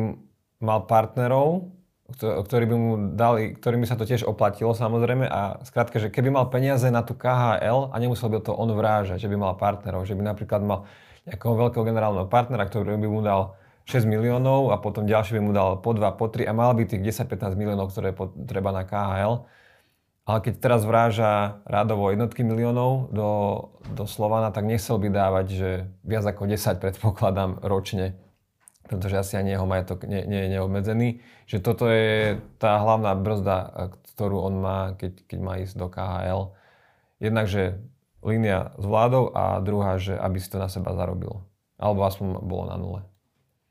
mal 0.61 0.85
partnerov, 0.85 1.73
ktorí 2.19 2.65
by 2.67 2.75
mu 2.75 2.91
dali, 3.15 3.55
ktorými 3.55 3.87
sa 3.87 3.95
to 3.95 4.07
tiež 4.07 4.27
oplatilo 4.27 4.75
samozrejme 4.75 5.25
a 5.27 5.61
skrátka, 5.63 6.01
že 6.01 6.11
keby 6.11 6.33
mal 6.33 6.49
peniaze 6.51 6.87
na 6.91 7.05
tú 7.05 7.15
KHL 7.15 7.91
a 7.91 7.95
nemusel 8.01 8.27
by 8.31 8.43
to 8.43 8.51
on 8.55 8.71
vrážať, 8.73 9.23
že 9.23 9.29
by 9.31 9.37
mal 9.37 9.53
partnerov, 9.55 10.03
že 10.03 10.17
by 10.17 10.23
napríklad 10.25 10.61
mal 10.63 10.89
nejakého 11.25 11.53
veľkého 11.53 11.83
generálneho 11.85 12.27
partnera, 12.27 12.65
ktorý 12.65 12.97
by 12.97 13.09
mu 13.09 13.21
dal 13.21 13.55
6 13.85 14.05
miliónov 14.05 14.73
a 14.73 14.77
potom 14.77 15.09
ďalší 15.09 15.37
by 15.37 15.41
mu 15.41 15.51
dal 15.51 15.81
po 15.81 15.91
2, 15.93 16.17
po 16.17 16.29
3 16.29 16.47
a 16.49 16.53
mal 16.53 16.71
by 16.73 16.85
tých 16.85 17.01
10-15 17.01 17.57
miliónov, 17.57 17.89
ktoré 17.91 18.13
treba 18.45 18.69
na 18.71 18.85
KHL. 18.85 19.45
Ale 20.21 20.37
keď 20.45 20.53
teraz 20.61 20.85
vráža 20.85 21.59
rádovo 21.65 22.13
jednotky 22.13 22.45
miliónov 22.45 23.09
do, 23.09 23.29
do 23.89 24.05
Slovana, 24.05 24.53
tak 24.53 24.69
nechcel 24.69 25.01
by 25.01 25.09
dávať, 25.09 25.45
že 25.49 25.69
viac 26.05 26.23
ako 26.29 26.45
10 26.45 26.77
predpokladám 26.77 27.57
ročne 27.65 28.15
pretože 28.85 29.15
asi 29.17 29.33
ani 29.39 29.55
jeho 29.55 29.63
majetok 29.63 30.03
nie, 30.03 30.25
nie 30.27 30.45
je 30.45 30.50
neobmedzený. 30.57 31.09
Že 31.47 31.57
toto 31.63 31.88
je 31.88 32.41
tá 32.59 32.81
hlavná 32.81 33.15
brzda, 33.15 33.57
ktorú 34.13 34.38
on 34.51 34.55
má, 34.59 34.79
keď, 35.00 35.25
keď 35.25 35.39
má 35.39 35.53
ísť 35.63 35.75
do 35.79 35.88
KHL. 35.88 36.41
Jednak, 37.21 37.45
že 37.47 37.79
línia 38.21 38.73
s 38.77 38.83
vládou 38.85 39.33
a 39.33 39.57
druhá, 39.63 39.97
že 39.97 40.13
aby 40.17 40.38
si 40.38 40.50
to 40.50 40.61
na 40.61 40.69
seba 40.69 40.93
zarobil. 40.93 41.41
Alebo 41.81 42.05
aspoň 42.05 42.43
bolo 42.45 42.63
na 42.69 42.77
nule. 42.77 43.01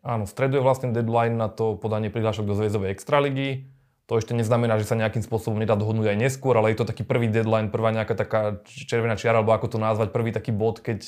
Áno, 0.01 0.25
v 0.25 0.33
stredu 0.33 0.59
je 0.59 0.65
vlastne 0.65 0.97
deadline 0.97 1.37
na 1.37 1.53
to 1.53 1.77
podanie 1.77 2.09
prihlášok 2.09 2.49
do 2.49 2.57
zväzovej 2.57 2.91
extraligy. 2.91 3.69
To 4.09 4.19
ešte 4.19 4.35
neznamená, 4.35 4.81
že 4.81 4.91
sa 4.91 4.99
nejakým 4.99 5.23
spôsobom 5.23 5.61
nedá 5.61 5.79
dohodnúť 5.79 6.11
aj 6.11 6.19
neskôr, 6.19 6.59
ale 6.59 6.75
je 6.75 6.83
to 6.83 6.89
taký 6.89 7.07
prvý 7.07 7.31
deadline, 7.31 7.71
prvá 7.71 7.95
nejaká 7.95 8.19
taká 8.19 8.59
červená 8.67 9.15
čiara, 9.15 9.39
alebo 9.39 9.55
ako 9.55 9.77
to 9.77 9.79
nazvať, 9.79 10.11
prvý 10.11 10.35
taký 10.35 10.51
bod, 10.51 10.83
keď 10.83 11.01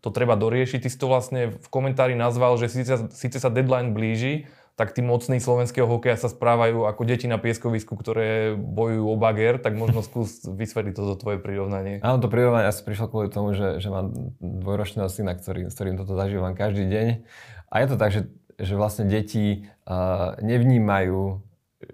to 0.00 0.08
treba 0.12 0.36
doriešiť. 0.36 0.84
Ty 0.84 0.88
si 0.88 0.98
to 0.98 1.06
vlastne 1.08 1.56
v 1.56 1.68
komentári 1.68 2.14
nazval, 2.18 2.56
že 2.60 2.72
síce, 2.72 3.08
síce 3.12 3.38
sa 3.40 3.48
deadline 3.52 3.96
blíži, 3.96 4.48
tak 4.76 4.92
tí 4.92 5.00
mocní 5.00 5.40
slovenského 5.40 5.88
hokeja 5.88 6.20
sa 6.20 6.28
správajú 6.28 6.84
ako 6.84 7.02
deti 7.08 7.24
na 7.24 7.40
pieskovisku, 7.40 7.96
ktoré 7.96 8.52
bojujú 8.52 9.08
o 9.08 9.16
bager, 9.16 9.56
tak 9.56 9.72
možno 9.72 10.04
skús 10.04 10.44
vysvetliť 10.44 10.92
toto 10.92 11.16
tvoje 11.16 11.40
prirovnanie. 11.40 12.04
Áno, 12.04 12.20
to 12.20 12.28
prirovnanie 12.28 12.68
asi 12.68 12.84
prišlo 12.84 13.08
kvôli 13.08 13.32
tomu, 13.32 13.56
že, 13.56 13.80
že 13.80 13.88
mám 13.88 14.12
dvojročného 14.36 15.08
syna, 15.08 15.32
ktorý, 15.32 15.72
s 15.72 15.74
ktorým 15.74 15.96
toto 15.96 16.12
zažívam 16.12 16.52
každý 16.52 16.92
deň. 16.92 17.06
A 17.72 17.74
je 17.80 17.86
to 17.88 17.96
tak, 17.96 18.12
že, 18.12 18.28
že 18.60 18.76
vlastne 18.76 19.08
deti 19.08 19.64
uh, 19.88 20.36
nevnímajú, 20.44 21.40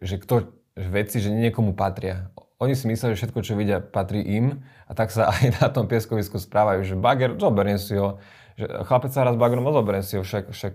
že 0.02 0.18
kto 0.18 0.50
že 0.72 0.88
veci, 0.88 1.20
že 1.20 1.28
niekomu 1.28 1.76
patria 1.76 2.32
oni 2.62 2.78
si 2.78 2.86
myslia, 2.86 3.12
že 3.12 3.26
všetko, 3.26 3.40
čo 3.42 3.58
vidia, 3.58 3.82
patrí 3.82 4.22
im 4.22 4.62
a 4.86 4.94
tak 4.94 5.10
sa 5.10 5.28
aj 5.34 5.58
na 5.58 5.68
tom 5.68 5.90
pieskovisku 5.90 6.38
správajú, 6.38 6.86
že 6.86 6.94
bager, 6.94 7.34
zoberiem 7.34 7.82
si 7.82 7.98
ho, 7.98 8.22
že 8.54 8.70
chlapec 8.86 9.10
sa 9.10 9.26
raz 9.26 9.34
bagrom, 9.34 9.66
zoberiem 9.66 10.06
si 10.06 10.14
ho, 10.14 10.22
však, 10.22 10.54
však 10.54 10.72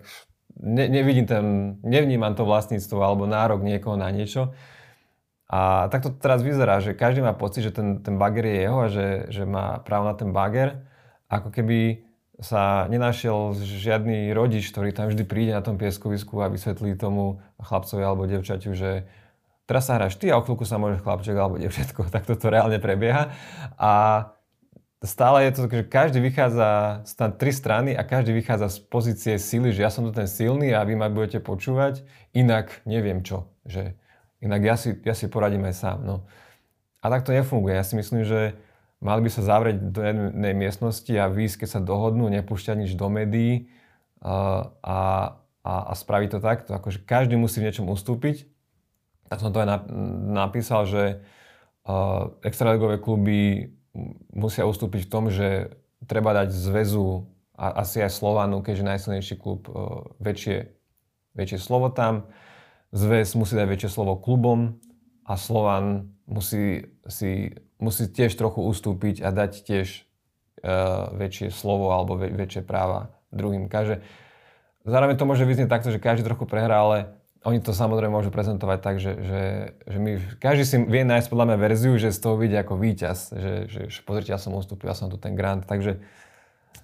ne, 0.59 0.85
nevidím 0.91 1.25
ten, 1.25 1.45
nevnímam 1.81 2.35
to 2.35 2.43
vlastníctvo 2.43 2.99
alebo 2.99 3.23
nárok 3.23 3.63
niekoho 3.63 3.95
na 3.95 4.11
niečo. 4.11 4.51
A 5.47 5.87
tak 5.87 6.03
to 6.03 6.11
teraz 6.11 6.43
vyzerá, 6.43 6.83
že 6.83 6.91
každý 6.91 7.23
má 7.23 7.31
pocit, 7.31 7.63
že 7.63 7.71
ten, 7.71 8.03
ten 8.03 8.19
bager 8.19 8.43
je 8.43 8.55
jeho 8.67 8.77
a 8.83 8.87
že, 8.91 9.07
že 9.31 9.43
má 9.47 9.79
právo 9.79 10.03
na 10.03 10.11
ten 10.11 10.35
bager. 10.35 10.83
Ako 11.31 11.55
keby 11.55 12.03
sa 12.43 12.85
nenašiel 12.91 13.55
žiadny 13.55 14.29
rodič, 14.35 14.69
ktorý 14.69 14.91
tam 14.91 15.07
vždy 15.07 15.23
príde 15.23 15.55
na 15.55 15.63
tom 15.63 15.79
pieskovisku 15.79 16.37
a 16.43 16.51
vysvetlí 16.51 16.99
tomu 16.99 17.39
chlapcovi 17.63 18.03
alebo 18.03 18.27
devčaťu, 18.29 18.75
že 18.75 19.07
teraz 19.67 19.91
sa 19.91 19.99
hráš 19.99 20.15
ty 20.15 20.31
a 20.31 20.39
o 20.39 20.43
chvíľku 20.43 20.63
sa 20.63 20.79
môže 20.79 21.03
chlapček 21.03 21.35
alebo 21.35 21.59
devčatko, 21.59 22.07
tak 22.15 22.23
toto 22.23 22.47
reálne 22.47 22.79
prebieha. 22.79 23.35
A 23.75 23.91
stále 25.03 25.45
je 25.45 25.51
to, 25.53 25.61
že 25.67 25.85
každý 25.85 26.23
vychádza 26.23 27.03
z 27.05 27.13
tri 27.37 27.51
strany 27.53 27.91
a 27.93 28.01
každý 28.07 28.33
vychádza 28.33 28.71
z 28.71 28.77
pozície 28.87 29.33
sily, 29.37 29.75
že 29.75 29.83
ja 29.83 29.91
som 29.91 30.07
tu 30.07 30.15
ten 30.15 30.25
silný 30.25 30.73
a 30.73 30.81
vy 30.87 30.97
ma 30.97 31.11
budete 31.11 31.43
počúvať, 31.43 32.01
inak 32.33 32.81
neviem 32.87 33.21
čo. 33.21 33.51
Že 33.67 33.93
inak 34.41 34.61
ja 34.63 34.75
si, 34.79 34.95
ja 35.03 35.13
si 35.13 35.27
poradím 35.27 35.67
aj 35.67 35.75
sám. 35.75 35.99
No. 36.01 36.15
A 37.03 37.13
tak 37.13 37.27
to 37.27 37.35
nefunguje. 37.35 37.77
Ja 37.77 37.85
si 37.85 37.93
myslím, 37.99 38.25
že 38.25 38.57
mali 38.97 39.21
by 39.21 39.29
sa 39.29 39.45
zavrieť 39.45 39.77
do 39.93 40.01
jednej 40.01 40.53
miestnosti 40.57 41.13
a 41.13 41.29
výjsť, 41.29 41.61
keď 41.61 41.69
sa 41.77 41.81
dohodnú, 41.83 42.25
nepúšťať 42.33 42.75
nič 42.87 42.91
do 42.97 43.07
médií 43.13 43.69
a, 44.23 44.73
a, 44.81 44.99
a 45.61 45.93
spraviť 45.93 46.29
to 46.33 46.39
takto. 46.41 46.69
Akože 46.73 47.05
každý 47.05 47.37
musí 47.37 47.61
v 47.61 47.69
niečom 47.69 47.85
ustúpiť. 47.85 48.56
Tak 49.27 49.43
som 49.43 49.51
to 49.51 49.63
aj 49.63 49.87
napísal, 50.31 50.87
že 50.87 51.19
uh, 51.87 52.31
extraligové 52.43 52.99
kluby 52.99 53.71
musia 54.31 54.63
ustúpiť 54.63 55.07
v 55.07 55.11
tom, 55.11 55.27
že 55.33 55.73
treba 56.05 56.35
dať 56.35 56.53
zväzu 56.53 57.25
a 57.57 57.81
asi 57.81 58.05
aj 58.05 58.13
Slovanu, 58.13 58.61
keďže 58.61 58.85
najsilnejší 58.85 59.35
klub, 59.41 59.65
e, 59.65 59.73
väčšie, 60.21 60.69
väčšie 61.33 61.57
slovo 61.57 61.89
tam. 61.89 62.29
Zväz 62.93 63.33
musí 63.33 63.57
dať 63.57 63.65
väčšie 63.65 63.89
slovo 63.89 64.21
klubom 64.21 64.77
a 65.25 65.33
Slovan 65.35 66.13
musí, 66.29 66.85
si, 67.09 67.57
musí 67.81 68.07
tiež 68.07 68.37
trochu 68.37 68.61
ustúpiť 68.61 69.25
a 69.25 69.33
dať 69.35 69.51
tiež 69.67 69.87
uh, 70.63 71.11
väčšie 71.11 71.51
slovo 71.51 71.91
alebo 71.91 72.15
väč, 72.15 72.31
väčšie 72.31 72.61
práva 72.63 73.11
druhým. 73.35 73.67
Každé, 73.67 74.07
zároveň 74.87 75.19
to 75.19 75.27
môže 75.27 75.43
vyznieť 75.43 75.67
takto, 75.67 75.91
že 75.91 75.99
každý 75.99 76.23
trochu 76.23 76.47
prehrá, 76.47 76.79
ale 76.79 77.19
oni 77.47 77.63
to 77.63 77.71
samozrejme 77.71 78.11
môžu 78.11 78.27
prezentovať 78.27 78.79
tak, 78.83 78.95
že, 78.99 79.15
že, 79.23 79.41
že 79.87 79.97
my, 79.97 80.11
každý 80.43 80.63
si 80.67 80.75
vie 80.83 81.07
nájsť 81.07 81.31
podľa 81.31 81.45
mňa 81.47 81.57
verziu, 81.63 81.95
že 81.95 82.11
z 82.11 82.19
toho 82.19 82.35
vidie 82.35 82.59
ako 82.59 82.75
víťaz, 82.75 83.31
že, 83.31 83.53
že, 83.71 83.81
že 83.87 83.99
pozrite, 84.03 84.35
ja 84.35 84.39
som 84.39 84.51
ustúpil, 84.51 84.91
ja 84.91 84.97
som 84.99 85.07
tu 85.07 85.15
ten 85.15 85.31
grant, 85.31 85.63
takže 85.63 86.03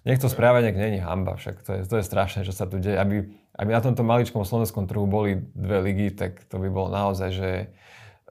nech 0.07 0.23
to 0.23 0.31
správanie 0.31 0.71
není 0.71 1.03
hamba, 1.03 1.35
však 1.35 1.55
to 1.67 1.71
je, 1.75 1.81
to 1.83 1.95
je 1.99 2.07
strašné, 2.07 2.47
čo 2.47 2.55
sa 2.55 2.63
tu 2.63 2.79
deje. 2.79 2.95
Aby, 2.95 3.27
aby 3.59 3.69
na 3.75 3.83
tomto 3.83 4.07
maličkom 4.07 4.47
slovenskom 4.47 4.87
trhu 4.87 5.03
boli 5.03 5.43
dve 5.51 5.83
ligy, 5.83 6.15
tak 6.15 6.47
to 6.47 6.55
by 6.59 6.71
bolo 6.71 6.87
naozaj, 6.91 7.29
že 7.35 7.49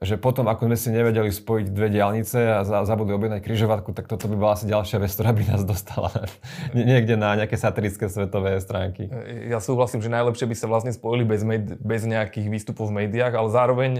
že 0.03 0.19
potom, 0.19 0.45
ako 0.51 0.67
sme 0.67 0.77
si 0.77 0.89
nevedeli 0.91 1.31
spojiť 1.31 1.71
dve 1.71 1.87
diálnice 1.87 2.61
a 2.61 2.83
zabudli 2.83 3.15
objednať 3.15 3.39
križovatku, 3.39 3.95
tak 3.95 4.11
toto 4.11 4.27
by 4.27 4.35
bola 4.35 4.53
asi 4.59 4.67
ďalšia 4.67 4.99
vec, 4.99 5.11
ktorá 5.15 5.31
by 5.31 5.43
nás 5.47 5.63
dostala 5.63 6.11
niekde 6.75 7.15
na 7.15 7.39
nejaké 7.39 7.55
satirické 7.55 8.11
svetové 8.11 8.59
stránky. 8.59 9.07
Ja 9.47 9.63
súhlasím, 9.63 10.03
že 10.03 10.11
najlepšie 10.11 10.45
by 10.45 10.55
sa 10.59 10.67
vlastne 10.67 10.91
spojili 10.91 11.23
bez, 11.23 11.41
med- 11.47 11.79
bez 11.79 12.03
nejakých 12.03 12.51
výstupov 12.51 12.91
v 12.91 13.07
médiách, 13.07 13.31
ale 13.31 13.49
zároveň, 13.49 13.91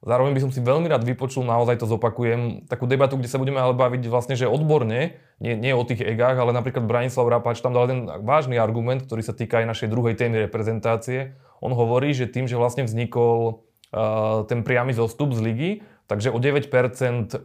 zároveň 0.00 0.32
by 0.32 0.40
som 0.48 0.50
si 0.50 0.64
veľmi 0.64 0.88
rád 0.88 1.04
vypočul, 1.04 1.44
naozaj 1.44 1.76
to 1.76 1.86
zopakujem, 1.86 2.64
takú 2.64 2.88
debatu, 2.88 3.20
kde 3.20 3.28
sa 3.28 3.36
budeme 3.36 3.60
ale 3.60 3.76
baviť 3.76 4.08
vlastne, 4.08 4.34
že 4.34 4.48
odborne, 4.48 5.20
nie, 5.44 5.54
nie 5.60 5.76
o 5.76 5.84
tých 5.84 6.00
egách, 6.00 6.40
ale 6.40 6.56
napríklad 6.56 6.88
Branislav 6.88 7.28
Rapač 7.28 7.60
tam 7.60 7.76
dal 7.76 7.84
jeden 7.84 8.08
vážny 8.24 8.56
argument, 8.56 9.04
ktorý 9.04 9.20
sa 9.20 9.36
týka 9.36 9.60
aj 9.60 9.68
našej 9.68 9.88
druhej 9.92 10.16
témy 10.16 10.48
reprezentácie. 10.48 11.36
On 11.60 11.76
hovorí, 11.76 12.16
že 12.16 12.24
tým, 12.24 12.48
že 12.48 12.56
vlastne 12.56 12.88
vznikol 12.88 13.64
ten 14.50 14.66
priamy 14.66 14.92
zostup 14.92 15.30
z 15.32 15.40
ligy, 15.40 15.70
takže 16.10 16.34
o 16.34 16.38
9% 16.42 16.68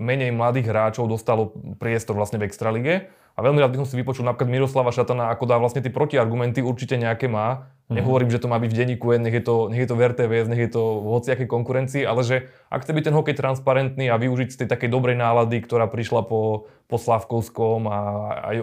menej 0.01 0.33
mladých 0.33 0.73
hráčov 0.73 1.07
dostalo 1.07 1.55
priestor 1.77 2.17
vlastne 2.17 2.41
v 2.41 2.47
Extralige. 2.49 2.93
A 3.39 3.45
veľmi 3.45 3.63
rád 3.63 3.71
by 3.71 3.79
som 3.79 3.87
si 3.87 3.95
vypočul 3.95 4.27
napríklad 4.27 4.51
Miroslava 4.51 4.91
Šatana, 4.91 5.31
ako 5.31 5.47
dá 5.47 5.55
vlastne 5.55 5.79
tie 5.79 5.87
protiargumenty, 5.87 6.59
určite 6.59 6.99
nejaké 6.99 7.31
má. 7.31 7.71
Mm-hmm. 7.87 7.95
Nehovorím, 7.95 8.29
že 8.35 8.43
to 8.43 8.51
má 8.51 8.59
byť 8.59 8.67
v 8.67 8.79
denníku, 8.83 9.15
nech 9.15 9.31
je 9.31 9.43
to, 9.47 9.55
nech 9.71 9.79
je 9.79 9.87
to 9.87 9.95
v 9.95 10.03
RTVS, 10.11 10.47
nech 10.51 10.61
je 10.67 10.71
to 10.75 10.83
v 10.99 11.07
hociakej 11.07 11.47
konkurencii, 11.47 12.03
ale 12.03 12.21
že 12.27 12.51
ak 12.67 12.83
chce 12.83 12.91
byť 12.91 13.03
ten 13.07 13.15
hokej 13.15 13.39
transparentný 13.39 14.11
a 14.11 14.19
využiť 14.19 14.49
z 14.51 14.57
tej 14.59 14.67
takej 14.67 14.91
dobrej 14.91 15.15
nálady, 15.15 15.63
ktorá 15.63 15.87
prišla 15.87 16.27
po, 16.27 16.67
po 16.91 16.95
Slavkovskom 16.99 17.87
a 17.87 17.99
aj 18.51 18.57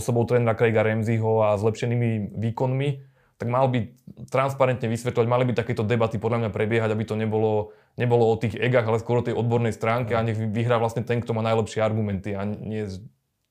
osobou 0.00 0.24
trénera 0.24 0.56
Craiga 0.56 0.80
Remziho 0.80 1.44
a 1.44 1.60
zlepšenými 1.60 2.32
výkonmi, 2.32 3.11
tak 3.42 3.50
mal 3.50 3.66
by 3.66 3.90
transparentne 4.30 4.86
vysvetľovať, 4.86 5.26
mali 5.26 5.42
by 5.50 5.58
takéto 5.58 5.82
debaty 5.82 6.22
podľa 6.22 6.46
mňa 6.46 6.50
prebiehať, 6.54 6.94
aby 6.94 7.02
to 7.02 7.18
nebolo, 7.18 7.74
nebolo 7.98 8.30
o 8.30 8.38
tých 8.38 8.54
egách, 8.54 8.86
ale 8.86 9.02
skôr 9.02 9.18
o 9.18 9.26
tej 9.26 9.34
odbornej 9.34 9.74
stránke 9.74 10.14
a 10.14 10.22
nech 10.22 10.38
vyhrá 10.38 10.78
vlastne 10.78 11.02
ten, 11.02 11.18
kto 11.18 11.34
má 11.34 11.42
najlepšie 11.42 11.82
argumenty 11.82 12.38
a 12.38 12.46
nie 12.46 12.86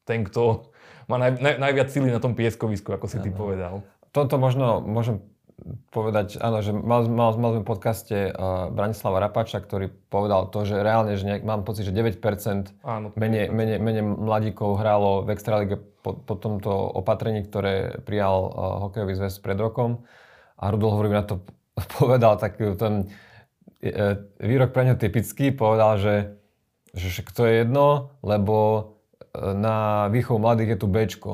ten, 0.07 0.23
kto 0.23 0.71
má 1.11 1.19
naj, 1.19 1.43
naj, 1.43 1.55
najviac 1.59 1.91
síly 1.91 2.07
na 2.07 2.23
tom 2.23 2.39
pieskovisku, 2.39 2.95
ako 2.95 3.11
si 3.11 3.19
ty 3.19 3.35
povedal. 3.35 3.83
Toto 4.15 4.39
možno 4.39 4.79
môžem 4.79 5.19
povedať, 5.93 6.41
áno, 6.41 6.65
že 6.65 6.73
mal, 6.73 7.05
mal, 7.05 7.37
mal 7.37 7.51
sme 7.53 7.61
v 7.61 7.69
podcaste 7.69 8.17
uh, 8.33 8.73
Branislava 8.73 9.21
Rapača, 9.21 9.61
ktorý 9.61 9.93
povedal 10.09 10.49
to, 10.49 10.65
že 10.65 10.81
reálne, 10.81 11.13
že 11.15 11.27
nejak, 11.27 11.43
mám 11.45 11.61
pocit, 11.61 11.85
že 11.85 11.93
9% 11.93 12.17
áno, 12.81 13.13
menej, 13.13 13.53
menej, 13.53 13.77
menej 13.77 14.03
mladíkov 14.03 14.81
hrálo 14.81 15.21
v 15.21 15.37
Extralige 15.37 15.77
po, 15.77 16.17
po 16.17 16.33
tomto 16.33 16.69
opatrení, 16.71 17.45
ktoré 17.45 18.01
prijal 18.01 18.49
uh, 18.49 18.51
hokejový 18.89 19.13
zväz 19.17 19.37
pred 19.39 19.57
rokom. 19.61 20.01
A 20.57 20.73
Rudol 20.73 20.97
hovorí 20.97 21.13
na 21.13 21.25
to 21.25 21.45
povedal 22.01 22.41
taký 22.41 22.73
ten 22.75 23.05
uh, 23.05 24.17
výrok 24.41 24.73
pre 24.73 24.89
ňo 24.89 24.95
typický, 24.97 25.53
povedal, 25.53 26.01
že, 26.01 26.15
že 26.97 27.21
to 27.29 27.45
je 27.45 27.61
jedno, 27.65 28.17
lebo 28.25 28.89
na 29.35 30.11
výchovu 30.11 30.43
mladých 30.43 30.75
je 30.75 30.77
tu 30.77 30.87
Bčko. 30.91 31.33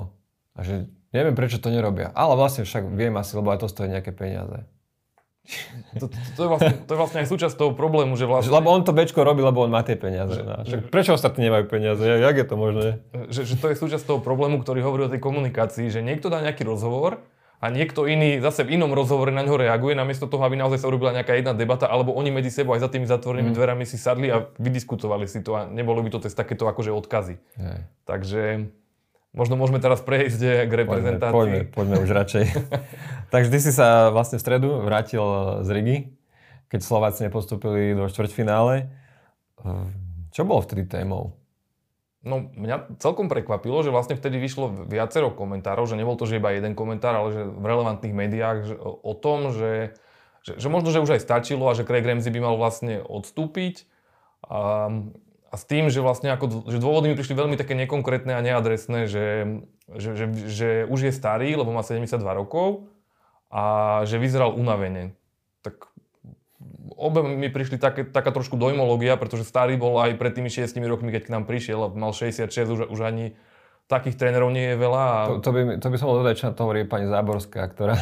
A 0.54 0.62
že 0.62 0.86
Neviem, 1.16 1.36
prečo 1.36 1.60
to 1.62 1.72
nerobia. 1.72 2.12
Ale 2.12 2.36
vlastne 2.36 2.68
však 2.68 2.88
viem 2.92 3.16
asi, 3.16 3.36
lebo 3.40 3.52
aj 3.54 3.64
to 3.64 3.68
stojí 3.72 3.88
nejaké 3.88 4.12
peniaze. 4.12 4.68
To, 5.96 6.12
to, 6.12 6.18
to, 6.36 6.40
je 6.44 6.50
vlastne, 6.52 6.74
to 6.84 6.92
je 6.92 7.00
vlastne 7.00 7.20
aj 7.24 7.28
súčasť 7.32 7.56
toho 7.56 7.72
problému, 7.72 8.20
že 8.20 8.28
vlastne... 8.28 8.52
Lebo 8.52 8.68
on 8.68 8.84
to 8.84 8.92
Bčko 8.92 9.24
robí, 9.24 9.40
lebo 9.40 9.64
on 9.64 9.72
má 9.72 9.80
tie 9.80 9.96
peniaze. 9.96 10.36
Že, 10.36 10.44
no. 10.44 10.56
že, 10.68 10.76
prečo 10.84 11.16
ostatní 11.16 11.48
nemajú 11.48 11.72
peniaze? 11.72 12.04
Jak 12.04 12.36
je 12.36 12.46
to 12.46 12.56
možné? 12.60 12.88
Že, 13.32 13.42
že 13.48 13.56
to 13.56 13.72
je 13.72 13.76
súčasť 13.80 14.04
toho 14.04 14.20
problému, 14.20 14.60
ktorý 14.60 14.84
hovorí 14.84 15.08
o 15.08 15.12
tej 15.12 15.24
komunikácii, 15.24 15.88
že 15.88 16.04
niekto 16.04 16.28
dá 16.28 16.44
nejaký 16.44 16.68
rozhovor 16.68 17.24
a 17.58 17.66
niekto 17.72 18.06
iný 18.06 18.44
zase 18.44 18.68
v 18.68 18.78
inom 18.78 18.92
rozhovore 18.92 19.32
na 19.32 19.42
ňo 19.42 19.56
reaguje, 19.58 19.96
namiesto 19.96 20.28
toho, 20.28 20.44
aby 20.44 20.60
naozaj 20.60 20.84
sa 20.84 20.92
urobila 20.92 21.16
nejaká 21.16 21.34
jedna 21.34 21.56
debata, 21.56 21.90
alebo 21.90 22.14
oni 22.14 22.30
medzi 22.30 22.52
sebou 22.54 22.76
aj 22.78 22.86
za 22.86 22.90
tými 22.92 23.08
zatvorenými 23.10 23.50
mm. 23.50 23.58
dverami 23.58 23.88
si 23.88 23.98
sadli 23.98 24.30
a 24.30 24.46
vydiskutovali 24.60 25.26
si 25.26 25.42
to 25.42 25.58
a 25.58 25.66
nebolo 25.66 26.04
by 26.06 26.12
to 26.12 26.22
cez 26.22 26.38
takéto 26.38 26.70
akože 26.70 26.92
odkazy. 26.94 27.40
Hej. 27.58 27.80
Takže 28.06 28.42
Možno 29.38 29.54
môžeme 29.54 29.78
teraz 29.78 30.02
prejsť 30.02 30.66
k 30.66 30.72
reprezentácii. 30.74 31.38
Poďme, 31.38 31.62
poďme, 31.70 31.96
poďme 31.96 31.96
už 32.02 32.10
radšej. 32.10 32.46
Takže 33.34 33.50
ty 33.54 33.60
si 33.62 33.70
sa 33.70 34.10
vlastne 34.10 34.42
v 34.42 34.44
stredu 34.44 34.82
vrátil 34.82 35.22
z 35.62 35.70
Rigi, 35.70 35.98
keď 36.74 36.80
Slováci 36.82 37.30
nepostupili 37.30 37.94
do 37.94 38.10
štvrťfinále. 38.10 38.90
Čo 40.34 40.42
bolo 40.42 40.66
vtedy 40.66 40.90
témou? 40.90 41.38
No, 42.26 42.50
mňa 42.50 42.98
celkom 42.98 43.30
prekvapilo, 43.30 43.86
že 43.86 43.94
vlastne 43.94 44.18
vtedy 44.18 44.42
vyšlo 44.42 44.90
viacero 44.90 45.32
komentárov, 45.32 45.86
že 45.86 45.96
nebol 45.96 46.18
to, 46.18 46.26
že 46.26 46.42
iba 46.42 46.52
jeden 46.52 46.74
komentár, 46.74 47.14
ale 47.14 47.30
že 47.32 47.42
v 47.46 47.66
relevantných 47.66 48.16
médiách 48.18 48.58
že, 48.68 48.76
o 48.82 49.14
tom, 49.16 49.54
že, 49.54 49.96
že, 50.44 50.60
že 50.60 50.68
možno, 50.68 50.92
že 50.92 51.00
už 51.00 51.14
aj 51.14 51.22
stačilo 51.24 51.70
a 51.70 51.78
že 51.78 51.86
Craig 51.86 52.04
Ramsey 52.04 52.34
by 52.34 52.42
mal 52.42 52.58
vlastne 52.58 53.00
odstúpiť. 53.06 53.86
A 54.50 54.90
a 55.48 55.56
s 55.56 55.64
tým, 55.64 55.88
že 55.88 56.04
vlastne 56.04 56.28
ako, 56.36 56.68
že 56.68 56.84
dôvody 56.84 57.12
mi 57.12 57.16
prišli 57.16 57.36
veľmi 57.36 57.56
také 57.56 57.72
nekonkrétne 57.80 58.36
a 58.36 58.44
neadresné, 58.44 59.08
že, 59.08 59.26
že, 59.96 60.10
že, 60.16 60.26
že 60.48 60.70
už 60.92 61.00
je 61.08 61.14
starý, 61.16 61.56
lebo 61.56 61.72
má 61.72 61.82
72 61.88 62.20
rokov 62.36 62.92
a 63.48 64.04
že 64.04 64.20
vyzeral 64.20 64.52
unavene. 64.52 65.16
Tak 65.64 65.88
obe 66.98 67.24
mi 67.24 67.48
prišli 67.48 67.80
také, 67.80 68.04
taká 68.04 68.36
trošku 68.36 68.60
dojmológia, 68.60 69.16
pretože 69.16 69.48
starý 69.48 69.80
bol 69.80 69.96
aj 70.04 70.20
pred 70.20 70.36
tými 70.36 70.52
6 70.52 70.68
rokmi, 70.84 71.16
keď 71.16 71.32
k 71.32 71.34
nám 71.34 71.44
prišiel 71.48 71.88
a 71.88 71.94
mal 71.96 72.12
66, 72.12 72.52
už, 72.68 72.82
už 72.92 73.00
ani 73.08 73.40
takých 73.88 74.20
trénerov 74.20 74.52
nie 74.52 74.76
je 74.76 74.76
veľa. 74.76 75.02
A... 75.02 75.18
To, 75.32 75.40
to, 75.40 75.50
by, 75.56 75.60
to 75.80 75.88
by 75.88 75.96
som 75.96 76.06
mohol 76.12 76.20
dodať, 76.22 76.36
čo 76.36 76.52
to 76.52 76.64
hovorí 76.68 76.84
pani 76.84 77.08
Záborská, 77.08 77.72
ktorá, 77.72 77.96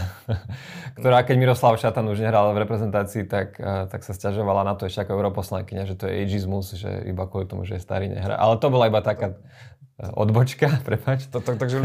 ktorá 1.00 1.22
keď 1.22 1.36
Miroslav 1.38 1.78
Šatan 1.78 2.10
už 2.10 2.26
nehral 2.26 2.50
v 2.58 2.66
reprezentácii, 2.66 3.30
tak, 3.30 3.62
eh, 3.62 3.86
tak 3.86 4.02
sa 4.02 4.18
stiažovala 4.18 4.66
na 4.66 4.74
to 4.74 4.90
ešte 4.90 5.06
ako 5.06 5.22
europoslankyňa, 5.22 5.86
že 5.86 5.96
to 5.96 6.10
je 6.10 6.26
ageismus, 6.26 6.74
že 6.74 6.90
iba 7.06 7.30
kvôli 7.30 7.46
tomu, 7.46 7.70
že 7.70 7.78
je 7.78 7.86
starý 7.86 8.10
nehrá. 8.10 8.34
Ale 8.34 8.58
to 8.58 8.74
bola 8.74 8.90
iba 8.90 9.06
taká 9.06 9.38
eh, 9.38 10.10
odbočka, 10.18 10.82
to, 11.34 11.38
takže 11.40 11.78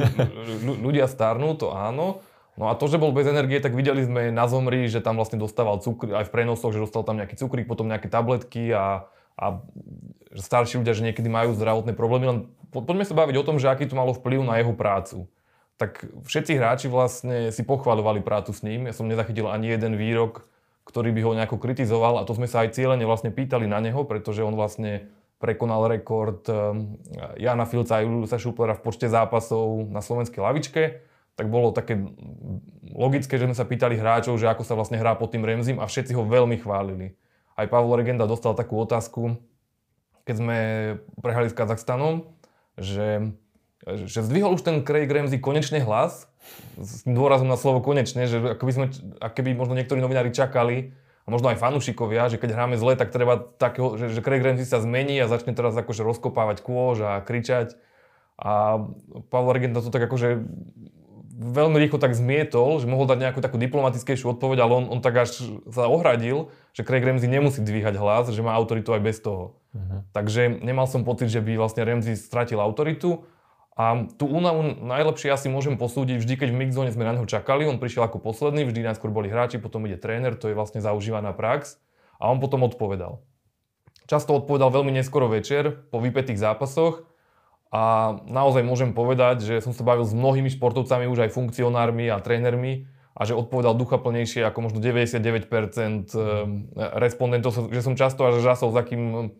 ľudia 0.64 1.04
starnú, 1.04 1.52
to 1.60 1.76
áno. 1.76 2.24
No 2.58 2.68
a 2.68 2.76
to, 2.76 2.88
že 2.88 3.00
bol 3.00 3.12
bez 3.12 3.24
energie, 3.28 3.60
tak 3.60 3.76
videli 3.76 4.04
sme 4.04 4.32
na 4.32 4.44
Zomri, 4.44 4.84
že 4.88 5.00
tam 5.00 5.16
vlastne 5.16 5.40
dostával 5.40 5.80
cukr, 5.80 6.12
aj 6.12 6.28
v 6.28 6.34
prenosoch, 6.34 6.72
že 6.72 6.82
dostal 6.82 7.04
tam 7.04 7.16
nejaký 7.16 7.36
cukrík, 7.36 7.64
potom 7.64 7.88
nejaké 7.88 8.12
tabletky 8.12 8.68
a, 8.74 9.08
a 9.32 9.64
starší 10.36 10.82
ľudia, 10.82 10.92
že 10.92 11.06
niekedy 11.08 11.28
majú 11.32 11.56
zdravotné 11.56 11.96
problémy, 11.96 12.26
len 12.28 12.38
poďme 12.72 13.04
sa 13.04 13.14
baviť 13.18 13.36
o 13.38 13.46
tom, 13.46 13.58
že 13.58 13.68
aký 13.68 13.86
to 13.86 13.98
malo 13.98 14.14
vplyv 14.14 14.46
na 14.46 14.62
jeho 14.62 14.74
prácu. 14.74 15.26
Tak 15.76 16.06
všetci 16.28 16.52
hráči 16.60 16.86
vlastne 16.92 17.50
si 17.50 17.64
pochvalovali 17.64 18.20
prácu 18.20 18.52
s 18.52 18.60
ním. 18.60 18.86
Ja 18.86 18.94
som 18.94 19.08
nezachytil 19.08 19.48
ani 19.48 19.72
jeden 19.72 19.96
výrok, 19.96 20.44
ktorý 20.84 21.14
by 21.14 21.20
ho 21.24 21.36
nejako 21.36 21.56
kritizoval 21.56 22.20
a 22.20 22.26
to 22.28 22.36
sme 22.36 22.50
sa 22.50 22.66
aj 22.66 22.76
cieľene 22.76 23.06
vlastne 23.08 23.32
pýtali 23.32 23.64
na 23.64 23.80
neho, 23.80 24.04
pretože 24.04 24.44
on 24.44 24.52
vlastne 24.52 25.08
prekonal 25.40 25.88
rekord 25.88 26.44
ehm, 26.52 27.00
Jana 27.40 27.64
Filca 27.64 27.98
a 27.98 28.04
Juliusa 28.04 28.36
Šuplera 28.36 28.76
v 28.76 28.84
počte 28.84 29.08
zápasov 29.08 29.88
na 29.88 30.04
slovenskej 30.04 30.38
lavičke. 30.44 30.82
Tak 31.34 31.48
bolo 31.48 31.72
také 31.72 31.96
logické, 32.92 33.40
že 33.40 33.48
sme 33.48 33.56
sa 33.56 33.64
pýtali 33.64 33.96
hráčov, 33.96 34.36
že 34.36 34.52
ako 34.52 34.60
sa 34.60 34.76
vlastne 34.76 35.00
hrá 35.00 35.16
pod 35.16 35.32
tým 35.32 35.40
Remzim 35.40 35.80
a 35.80 35.88
všetci 35.88 36.12
ho 36.12 36.28
veľmi 36.28 36.60
chválili. 36.60 37.16
Aj 37.56 37.64
Pavlo 37.64 37.96
Regenda 37.96 38.28
dostal 38.28 38.52
takú 38.52 38.76
otázku, 38.76 39.40
keď 40.28 40.34
sme 40.36 40.58
prehrali 41.24 41.48
s 41.48 41.56
Kazachstanom, 41.56 42.28
že 42.80 43.30
že 43.80 44.20
zdvihol 44.20 44.60
už 44.60 44.62
ten 44.62 44.84
Craig 44.84 45.08
Ramsey 45.08 45.40
konečne 45.40 45.80
hlas, 45.80 46.28
s 46.76 47.00
dôrazom 47.08 47.48
na 47.48 47.56
slovo 47.56 47.80
konečne, 47.80 48.28
že 48.28 48.36
ako 48.36 48.64
by 48.68 48.72
sme, 48.76 48.86
ako 49.24 49.34
keby 49.40 49.56
možno 49.56 49.72
niektorí 49.72 50.04
novinári 50.04 50.36
čakali, 50.36 50.92
a 51.24 51.28
možno 51.28 51.52
aj 51.52 51.60
fanúšikovia, 51.60 52.32
že 52.32 52.40
keď 52.40 52.56
hráme 52.56 52.76
zle, 52.80 52.96
tak 52.96 53.12
treba 53.12 53.38
takého, 53.38 53.94
že, 54.00 54.10
že 54.10 54.24
Craig 54.24 54.40
Ramsey 54.40 54.64
sa 54.64 54.80
zmení 54.80 55.20
a 55.20 55.28
začne 55.28 55.52
teraz 55.52 55.76
akože 55.76 56.00
rozkopávať 56.00 56.64
kôž 56.64 57.04
a 57.04 57.20
kričať. 57.20 57.76
A 58.40 58.82
Pavel 59.28 59.52
Regenta 59.52 59.84
to 59.84 59.92
tak 59.92 60.08
akože 60.08 60.40
veľmi 61.40 61.76
rýchlo 61.76 62.00
tak 62.00 62.16
zmietol, 62.16 62.80
že 62.80 62.88
mohol 62.88 63.04
dať 63.04 63.20
nejakú 63.20 63.40
takú 63.44 63.60
diplomatickejšiu 63.60 64.32
odpoveď, 64.36 64.64
ale 64.64 64.72
on, 64.80 64.84
on 64.88 65.00
tak 65.04 65.28
až 65.28 65.44
sa 65.68 65.86
ohradil, 65.92 66.48
že 66.72 66.88
Craig 66.88 67.04
Ramsey 67.04 67.28
nemusí 67.28 67.60
dvíhať 67.60 68.00
hlas, 68.00 68.32
že 68.32 68.40
má 68.40 68.56
autoritu 68.56 68.96
aj 68.96 69.04
bez 69.04 69.20
toho. 69.20 69.59
Uh-huh. 69.70 70.02
Takže 70.10 70.60
nemal 70.60 70.90
som 70.90 71.06
pocit, 71.06 71.30
že 71.30 71.38
by 71.38 71.54
vlastne 71.54 71.86
Ramsey 71.86 72.18
stratil 72.18 72.58
autoritu. 72.58 73.22
A 73.78 74.10
tú 74.18 74.28
únavu 74.28 74.76
najlepšie 74.82 75.32
asi 75.32 75.48
môžem 75.48 75.80
posúdiť 75.80 76.20
vždy, 76.20 76.34
keď 76.36 76.48
v 76.52 76.58
mixzone 76.66 76.90
sme 76.92 77.06
na 77.06 77.16
neho 77.16 77.24
čakali. 77.24 77.64
On 77.64 77.80
prišiel 77.80 78.04
ako 78.04 78.20
posledný, 78.20 78.68
vždy 78.68 78.84
najskôr 78.84 79.08
boli 79.08 79.32
hráči, 79.32 79.62
potom 79.62 79.86
ide 79.88 79.96
tréner, 79.96 80.36
to 80.36 80.52
je 80.52 80.58
vlastne 80.58 80.84
zaužívaná 80.84 81.32
prax. 81.32 81.80
A 82.20 82.28
on 82.28 82.42
potom 82.42 82.66
odpovedal. 82.66 83.24
Často 84.04 84.36
odpovedal 84.36 84.74
veľmi 84.74 84.92
neskoro 84.92 85.30
večer, 85.30 85.86
po 85.88 86.02
vypetých 86.02 86.36
zápasoch. 86.36 87.06
A 87.70 88.18
naozaj 88.26 88.66
môžem 88.66 88.90
povedať, 88.90 89.46
že 89.46 89.62
som 89.62 89.70
sa 89.70 89.86
bavil 89.86 90.02
s 90.02 90.12
mnohými 90.12 90.50
športovcami, 90.50 91.06
už 91.06 91.30
aj 91.30 91.34
funkcionármi 91.38 92.10
a 92.10 92.18
trénermi, 92.18 92.90
a 93.14 93.22
že 93.22 93.38
odpovedal 93.38 93.78
duchaplnejšie 93.78 94.42
ako 94.44 94.58
možno 94.66 94.78
99% 94.82 95.46
eh, 95.46 96.30
respondentov, 96.98 97.54
že 97.70 97.80
som 97.80 97.94
často 97.94 98.26
až 98.26 98.42
žasol, 98.42 98.74
za 98.74 98.82
kým 98.82 99.32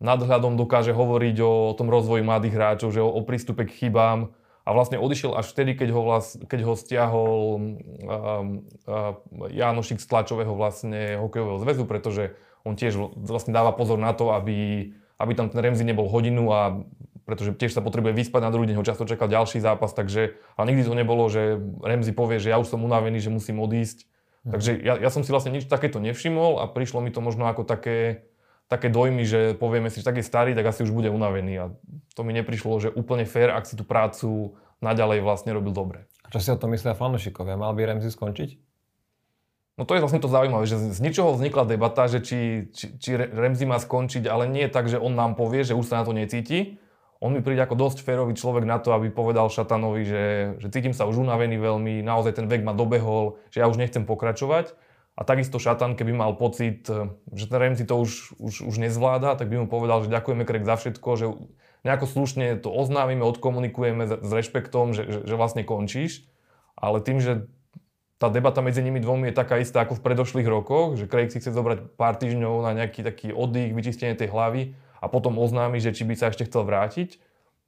nadhľadom 0.00 0.60
dokáže 0.60 0.92
hovoriť 0.92 1.36
o, 1.40 1.72
o 1.72 1.76
tom 1.76 1.88
rozvoji 1.88 2.20
mladých 2.20 2.56
hráčov, 2.56 2.92
že 2.92 3.00
o, 3.00 3.08
o 3.08 3.20
prístupe 3.24 3.64
k 3.64 3.86
chybám 3.86 4.34
a 4.66 4.68
vlastne 4.74 4.98
odišiel 4.98 5.38
až 5.38 5.46
vtedy, 5.54 5.78
keď 5.78 5.94
ho, 5.94 6.00
vlast, 6.02 6.42
keď 6.50 6.60
ho 6.66 6.74
stiahol 6.74 7.38
um, 7.54 7.60
uh, 8.84 9.14
Jánošik 9.46 10.02
z 10.02 10.06
tlačového 10.10 10.58
vlastne 10.58 11.22
hokejového 11.22 11.62
zväzu, 11.62 11.86
pretože 11.86 12.34
on 12.66 12.74
tiež 12.74 12.98
vlastne 13.14 13.54
dáva 13.54 13.70
pozor 13.70 13.94
na 13.94 14.10
to, 14.10 14.34
aby, 14.34 14.90
aby 15.22 15.32
tam 15.38 15.46
ten 15.46 15.62
Remzi 15.62 15.86
nebol 15.86 16.10
hodinu 16.10 16.50
a 16.50 16.82
pretože 17.26 17.54
tiež 17.58 17.74
sa 17.74 17.82
potrebuje 17.82 18.14
vyspať 18.14 18.42
na 18.42 18.54
druhý 18.54 18.70
deň, 18.70 18.78
ho 18.78 18.86
často 18.86 19.02
čakal 19.02 19.26
ďalší 19.26 19.58
zápas, 19.58 19.90
takže 19.90 20.38
ale 20.54 20.70
nikdy 20.70 20.82
to 20.86 20.94
nebolo, 20.94 21.26
že 21.26 21.58
Remzi 21.82 22.14
povie, 22.14 22.38
že 22.38 22.54
ja 22.54 22.58
už 22.62 22.70
som 22.70 22.86
unavený, 22.86 23.18
že 23.18 23.34
musím 23.34 23.58
odísť. 23.58 24.06
Hmm. 24.46 24.54
Takže 24.54 24.78
ja, 24.78 24.94
ja 24.94 25.10
som 25.10 25.26
si 25.26 25.34
vlastne 25.34 25.50
nič 25.50 25.66
takéto 25.66 25.98
nevšimol 25.98 26.62
a 26.62 26.70
prišlo 26.70 27.02
mi 27.02 27.10
to 27.10 27.18
možno 27.18 27.50
ako 27.50 27.66
také, 27.66 28.30
také 28.66 28.90
dojmy, 28.90 29.22
že 29.22 29.40
povieme 29.54 29.90
si, 29.90 30.02
že 30.02 30.06
tak 30.10 30.18
je 30.18 30.26
starý, 30.26 30.54
tak 30.54 30.66
asi 30.66 30.82
už 30.82 30.90
bude 30.90 31.10
unavený. 31.10 31.54
A 31.58 31.64
to 32.18 32.26
mi 32.26 32.34
neprišlo, 32.34 32.82
že 32.82 32.88
úplne 32.90 33.22
fér, 33.22 33.54
ak 33.54 33.66
si 33.66 33.78
tú 33.78 33.86
prácu 33.86 34.58
naďalej 34.82 35.22
vlastne 35.22 35.54
robil 35.54 35.70
dobre. 35.70 36.10
A 36.26 36.30
čo 36.34 36.42
si 36.42 36.50
o 36.50 36.58
tom 36.58 36.74
myslia 36.74 36.98
fanúšikovia? 36.98 37.54
Mal 37.54 37.72
by 37.72 37.82
Remzi 37.86 38.10
skončiť? 38.10 38.58
No 39.76 39.84
to 39.84 39.92
je 39.92 40.00
vlastne 40.00 40.24
to 40.24 40.32
zaujímavé, 40.32 40.64
že 40.64 40.80
z 40.80 41.00
ničoho 41.04 41.36
vznikla 41.36 41.68
debata, 41.68 42.08
že 42.08 42.24
či, 42.24 42.72
či, 42.72 42.96
či 42.96 43.10
Remzi 43.14 43.68
má 43.68 43.76
skončiť, 43.76 44.24
ale 44.24 44.48
nie 44.48 44.66
tak, 44.72 44.88
že 44.88 44.96
on 44.96 45.12
nám 45.12 45.36
povie, 45.36 45.68
že 45.68 45.76
už 45.76 45.84
sa 45.84 46.00
na 46.00 46.04
to 46.08 46.16
necíti. 46.16 46.80
On 47.20 47.32
mi 47.32 47.44
príde 47.44 47.60
ako 47.60 47.76
dosť 47.76 48.04
férový 48.04 48.36
človek 48.36 48.64
na 48.64 48.80
to, 48.80 48.92
aby 48.92 49.12
povedal 49.12 49.52
Šatanovi, 49.52 50.02
že, 50.04 50.24
že 50.60 50.68
cítim 50.72 50.96
sa 50.96 51.08
už 51.08 51.20
unavený 51.20 51.60
veľmi, 51.60 52.00
naozaj 52.04 52.40
ten 52.40 52.48
vek 52.48 52.64
ma 52.64 52.76
dobehol, 52.76 53.40
že 53.52 53.60
ja 53.64 53.68
už 53.68 53.80
nechcem 53.80 54.04
pokračovať. 54.04 54.76
A 55.16 55.24
takisto 55.24 55.56
Šatan, 55.56 55.96
keby 55.96 56.12
mal 56.12 56.36
pocit, 56.36 56.84
e, 56.92 57.08
že 57.32 57.48
ten 57.48 57.56
Remzi 57.56 57.88
to 57.88 57.96
už, 57.96 58.36
už, 58.36 58.54
už 58.68 58.74
nezvláda, 58.76 59.32
tak 59.40 59.48
by 59.48 59.64
mu 59.64 59.66
povedal, 59.66 60.04
že 60.04 60.12
ďakujeme 60.12 60.44
Krek 60.44 60.68
za 60.68 60.76
všetko, 60.76 61.08
že 61.16 61.26
nejako 61.88 62.04
slušne 62.04 62.60
to 62.60 62.68
oznámime, 62.68 63.24
odkomunikujeme 63.24 64.20
s 64.20 64.30
rešpektom, 64.30 64.92
že, 64.92 65.08
že, 65.08 65.18
že 65.24 65.34
vlastne 65.40 65.64
končíš. 65.64 66.28
Ale 66.76 67.00
tým, 67.00 67.24
že 67.24 67.48
tá 68.20 68.28
debata 68.28 68.60
medzi 68.60 68.84
nimi 68.84 69.00
dvomi 69.00 69.32
je 69.32 69.38
taká 69.40 69.60
istá 69.60 69.84
ako 69.84 70.00
v 70.00 70.04
predošlých 70.04 70.48
rokoch, 70.48 70.96
že 71.00 71.08
Craig 71.08 71.32
si 71.32 71.40
chce 71.40 71.52
zobrať 71.52 71.96
pár 71.96 72.16
týždňov 72.16 72.64
na 72.64 72.72
nejaký 72.76 73.00
taký 73.04 73.32
oddych, 73.32 73.76
vyčistenie 73.76 74.16
tej 74.16 74.32
hlavy 74.32 74.76
a 75.00 75.06
potom 75.08 75.36
oznámi, 75.36 75.80
že 75.80 75.92
či 75.92 76.08
by 76.08 76.16
sa 76.16 76.32
ešte 76.32 76.48
chcel 76.48 76.64
vrátiť. 76.64 77.20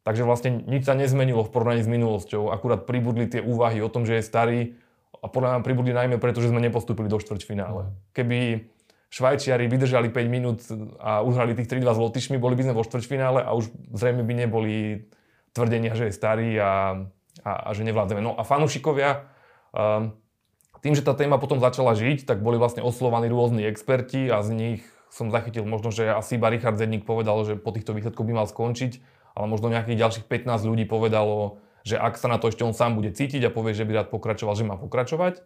Takže 0.09 0.25
vlastne 0.25 0.65
nič 0.65 0.89
sa 0.89 0.97
nezmenilo 0.97 1.45
v 1.45 1.53
porovnaní 1.53 1.85
s 1.85 1.91
minulosťou, 1.91 2.49
akurát 2.49 2.89
pribudli 2.89 3.29
tie 3.29 3.45
úvahy 3.45 3.85
o 3.85 3.93
tom, 3.93 4.09
že 4.09 4.21
je 4.21 4.25
starý, 4.25 4.61
a 5.19 5.27
podľa 5.27 5.59
mňa 5.59 5.67
pribudli 5.67 5.93
najmä 5.95 6.17
preto, 6.23 6.39
že 6.39 6.51
sme 6.51 6.63
nepostúpili 6.63 7.11
do 7.11 7.19
štvrťfinále. 7.19 7.91
Keby 8.15 8.69
Švajčiari 9.09 9.73
vydržali 9.73 10.13
5 10.13 10.29
minút 10.29 10.59
a 11.01 11.25
uhrali 11.25 11.57
tých 11.57 11.73
3-2 11.73 11.97
s 11.97 12.01
Lotyšmi, 12.01 12.37
boli 12.37 12.55
by 12.61 12.69
sme 12.69 12.77
vo 12.77 12.85
štvrťfinále 12.85 13.41
a 13.41 13.51
už 13.57 13.73
zrejme 13.97 14.21
by 14.21 14.35
neboli 14.37 15.09
tvrdenia, 15.57 15.97
že 15.97 16.13
je 16.13 16.15
starý 16.15 16.51
a, 16.61 17.03
a, 17.41 17.51
a 17.51 17.71
že 17.73 17.89
nevládzeme. 17.89 18.21
No 18.21 18.37
a 18.37 18.45
fanúšikovia, 18.45 19.25
um, 19.73 20.13
tým, 20.85 20.93
že 20.93 21.03
tá 21.03 21.17
téma 21.17 21.41
potom 21.41 21.59
začala 21.59 21.97
žiť, 21.97 22.29
tak 22.29 22.45
boli 22.45 22.61
vlastne 22.61 22.85
oslovaní 22.85 23.33
rôzni 23.33 23.65
experti 23.65 24.29
a 24.29 24.45
z 24.45 24.51
nich 24.55 24.81
som 25.09 25.33
zachytil 25.33 25.65
možno, 25.65 25.89
že 25.89 26.05
asi 26.13 26.37
iba 26.37 26.53
Richard 26.53 26.77
Zedník 26.77 27.09
povedal, 27.09 27.41
že 27.49 27.57
po 27.57 27.73
týchto 27.73 27.97
výsledkoch 27.97 28.29
by 28.29 28.45
mal 28.45 28.47
skončiť, 28.47 29.01
ale 29.35 29.49
možno 29.49 29.73
nejakých 29.73 29.99
ďalších 29.99 30.27
15 30.29 30.69
ľudí 30.69 30.85
povedalo, 30.85 31.65
že 31.83 32.01
ak 32.01 32.19
sa 32.19 32.31
na 32.31 32.41
to 32.41 32.51
ešte 32.51 32.65
on 32.67 32.75
sám 32.75 32.99
bude 32.99 33.13
cítiť 33.13 33.45
a 33.47 33.55
povie, 33.55 33.77
že 33.77 33.87
by 33.87 33.93
rád 34.03 34.09
pokračoval, 34.11 34.55
že 34.57 34.67
má 34.67 34.79
pokračovať. 34.79 35.43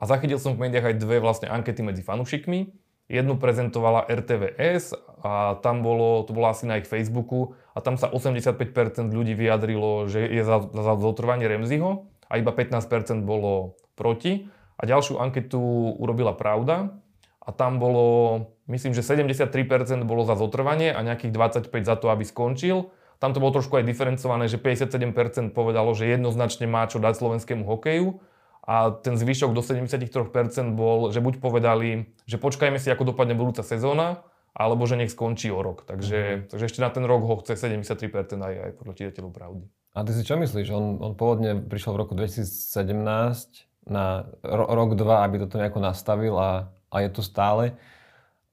A 0.00 0.08
zachytil 0.08 0.40
som 0.40 0.56
v 0.56 0.68
médiách 0.68 0.96
aj 0.96 0.96
dve 0.96 1.20
vlastne 1.20 1.52
ankety 1.52 1.84
medzi 1.84 2.00
fanúšikmi. 2.00 2.72
Jednu 3.10 3.36
prezentovala 3.42 4.06
RTVS 4.06 4.94
a 5.20 5.58
tam 5.60 5.82
bolo, 5.82 6.22
to 6.24 6.30
bolo 6.30 6.46
asi 6.48 6.64
na 6.64 6.78
ich 6.78 6.86
Facebooku 6.86 7.58
a 7.74 7.82
tam 7.82 7.98
sa 7.98 8.06
85% 8.06 9.10
ľudí 9.10 9.34
vyjadrilo, 9.34 10.06
že 10.06 10.24
je 10.24 10.42
za, 10.46 10.62
za 10.62 10.94
zotrvanie 10.94 11.50
Remziho 11.50 12.06
a 12.30 12.38
iba 12.38 12.54
15% 12.54 13.26
bolo 13.26 13.76
proti. 13.98 14.46
A 14.80 14.86
ďalšiu 14.88 15.20
anketu 15.20 15.60
urobila 16.00 16.32
Pravda 16.32 16.96
a 17.42 17.50
tam 17.50 17.82
bolo, 17.82 18.06
myslím, 18.70 18.94
že 18.94 19.02
73% 19.02 19.50
bolo 20.06 20.22
za 20.22 20.38
zotrvanie 20.38 20.94
a 20.94 21.02
nejakých 21.02 21.34
25% 21.34 21.84
za 21.84 21.98
to, 21.98 22.08
aby 22.14 22.24
skončil 22.24 22.94
tam 23.20 23.36
to 23.36 23.38
bolo 23.38 23.52
trošku 23.52 23.76
aj 23.76 23.84
diferencované, 23.84 24.48
že 24.48 24.56
57% 24.56 25.52
povedalo, 25.52 25.92
že 25.92 26.08
jednoznačne 26.08 26.64
má 26.64 26.88
čo 26.88 26.96
dať 26.96 27.20
slovenskému 27.20 27.68
hokeju 27.68 28.16
a 28.64 28.96
ten 28.96 29.20
zvyšok 29.20 29.52
do 29.52 29.60
73% 29.60 30.08
bol, 30.72 31.12
že 31.12 31.20
buď 31.20 31.44
povedali, 31.44 32.08
že 32.24 32.40
počkajme 32.40 32.80
si, 32.80 32.88
ako 32.88 33.12
dopadne 33.12 33.36
budúca 33.36 33.60
sezóna, 33.60 34.24
alebo 34.56 34.88
že 34.88 34.96
nech 34.96 35.12
skončí 35.12 35.52
o 35.52 35.60
rok. 35.60 35.84
Takže, 35.84 36.18
mm. 36.18 36.40
takže 36.48 36.64
ešte 36.64 36.80
na 36.80 36.88
ten 36.88 37.04
rok 37.04 37.22
ho 37.28 37.36
chce 37.44 37.60
73% 37.60 38.08
aj, 38.40 38.54
aj 38.56 38.70
podľa 38.80 38.94
čitateľov 38.96 39.32
pravdy. 39.36 39.64
A 39.94 40.06
ty 40.06 40.10
si 40.14 40.22
čo 40.24 40.38
myslíš? 40.40 40.70
On, 40.72 40.96
on 41.02 41.12
pôvodne 41.18 41.60
prišiel 41.60 41.98
v 41.98 42.00
roku 42.06 42.14
2017 42.16 42.94
na 43.90 44.28
ro, 44.40 44.64
rok, 44.70 44.94
dva, 44.94 45.26
aby 45.26 45.42
toto 45.42 45.58
nejako 45.58 45.82
nastavil 45.82 46.34
a, 46.38 46.70
a 46.88 46.96
je 47.02 47.10
tu 47.10 47.20
stále. 47.26 47.74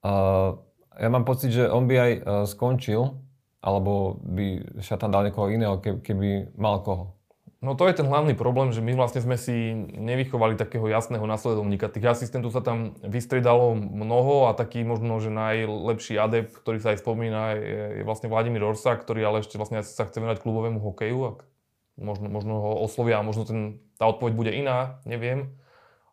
Uh, 0.01 0.57
ja 0.97 1.13
mám 1.13 1.23
pocit, 1.29 1.53
že 1.53 1.69
on 1.69 1.85
by 1.85 1.95
aj 1.95 2.11
uh, 2.17 2.21
skončil, 2.49 3.21
alebo 3.67 4.15
by 4.23 4.79
Šatan 4.79 5.11
dal 5.11 5.27
niekoho 5.27 5.51
iného, 5.51 5.75
keby 5.83 6.55
mal 6.55 6.79
koho? 6.79 7.19
No 7.57 7.73
to 7.73 7.89
je 7.89 7.97
ten 7.97 8.05
hlavný 8.05 8.37
problém, 8.37 8.69
že 8.69 8.85
my 8.85 8.93
vlastne 8.93 9.17
sme 9.17 9.33
si 9.33 9.73
nevychovali 9.97 10.53
takého 10.55 10.85
jasného 10.87 11.25
nasledovníka. 11.25 11.89
Tých 11.89 12.05
asistentov 12.05 12.53
sa 12.53 12.61
tam 12.61 12.93
vystredalo 13.01 13.73
mnoho 13.73 14.45
a 14.45 14.53
taký 14.53 14.85
možno, 14.85 15.17
že 15.17 15.33
najlepší 15.33 16.21
adept, 16.21 16.53
ktorý 16.53 16.77
sa 16.77 16.93
aj 16.93 17.01
spomína, 17.01 17.57
je, 17.57 17.81
je 17.99 18.03
vlastne 18.05 18.29
Vladimír 18.29 18.61
Orsa, 18.61 18.93
ktorý 18.93 19.25
ale 19.25 19.41
ešte 19.41 19.57
vlastne 19.57 19.81
sa 19.81 20.05
chce 20.05 20.21
venovať 20.21 20.37
klubovému 20.37 20.77
hokeju. 20.79 21.19
Ak 21.33 21.49
možno, 21.97 22.29
možno 22.29 22.53
ho 22.61 22.71
oslovia 22.85 23.19
a 23.19 23.25
možno 23.25 23.43
ten, 23.43 23.81
tá 23.97 24.05
odpoveď 24.05 24.33
bude 24.37 24.51
iná, 24.53 25.01
neviem. 25.09 25.57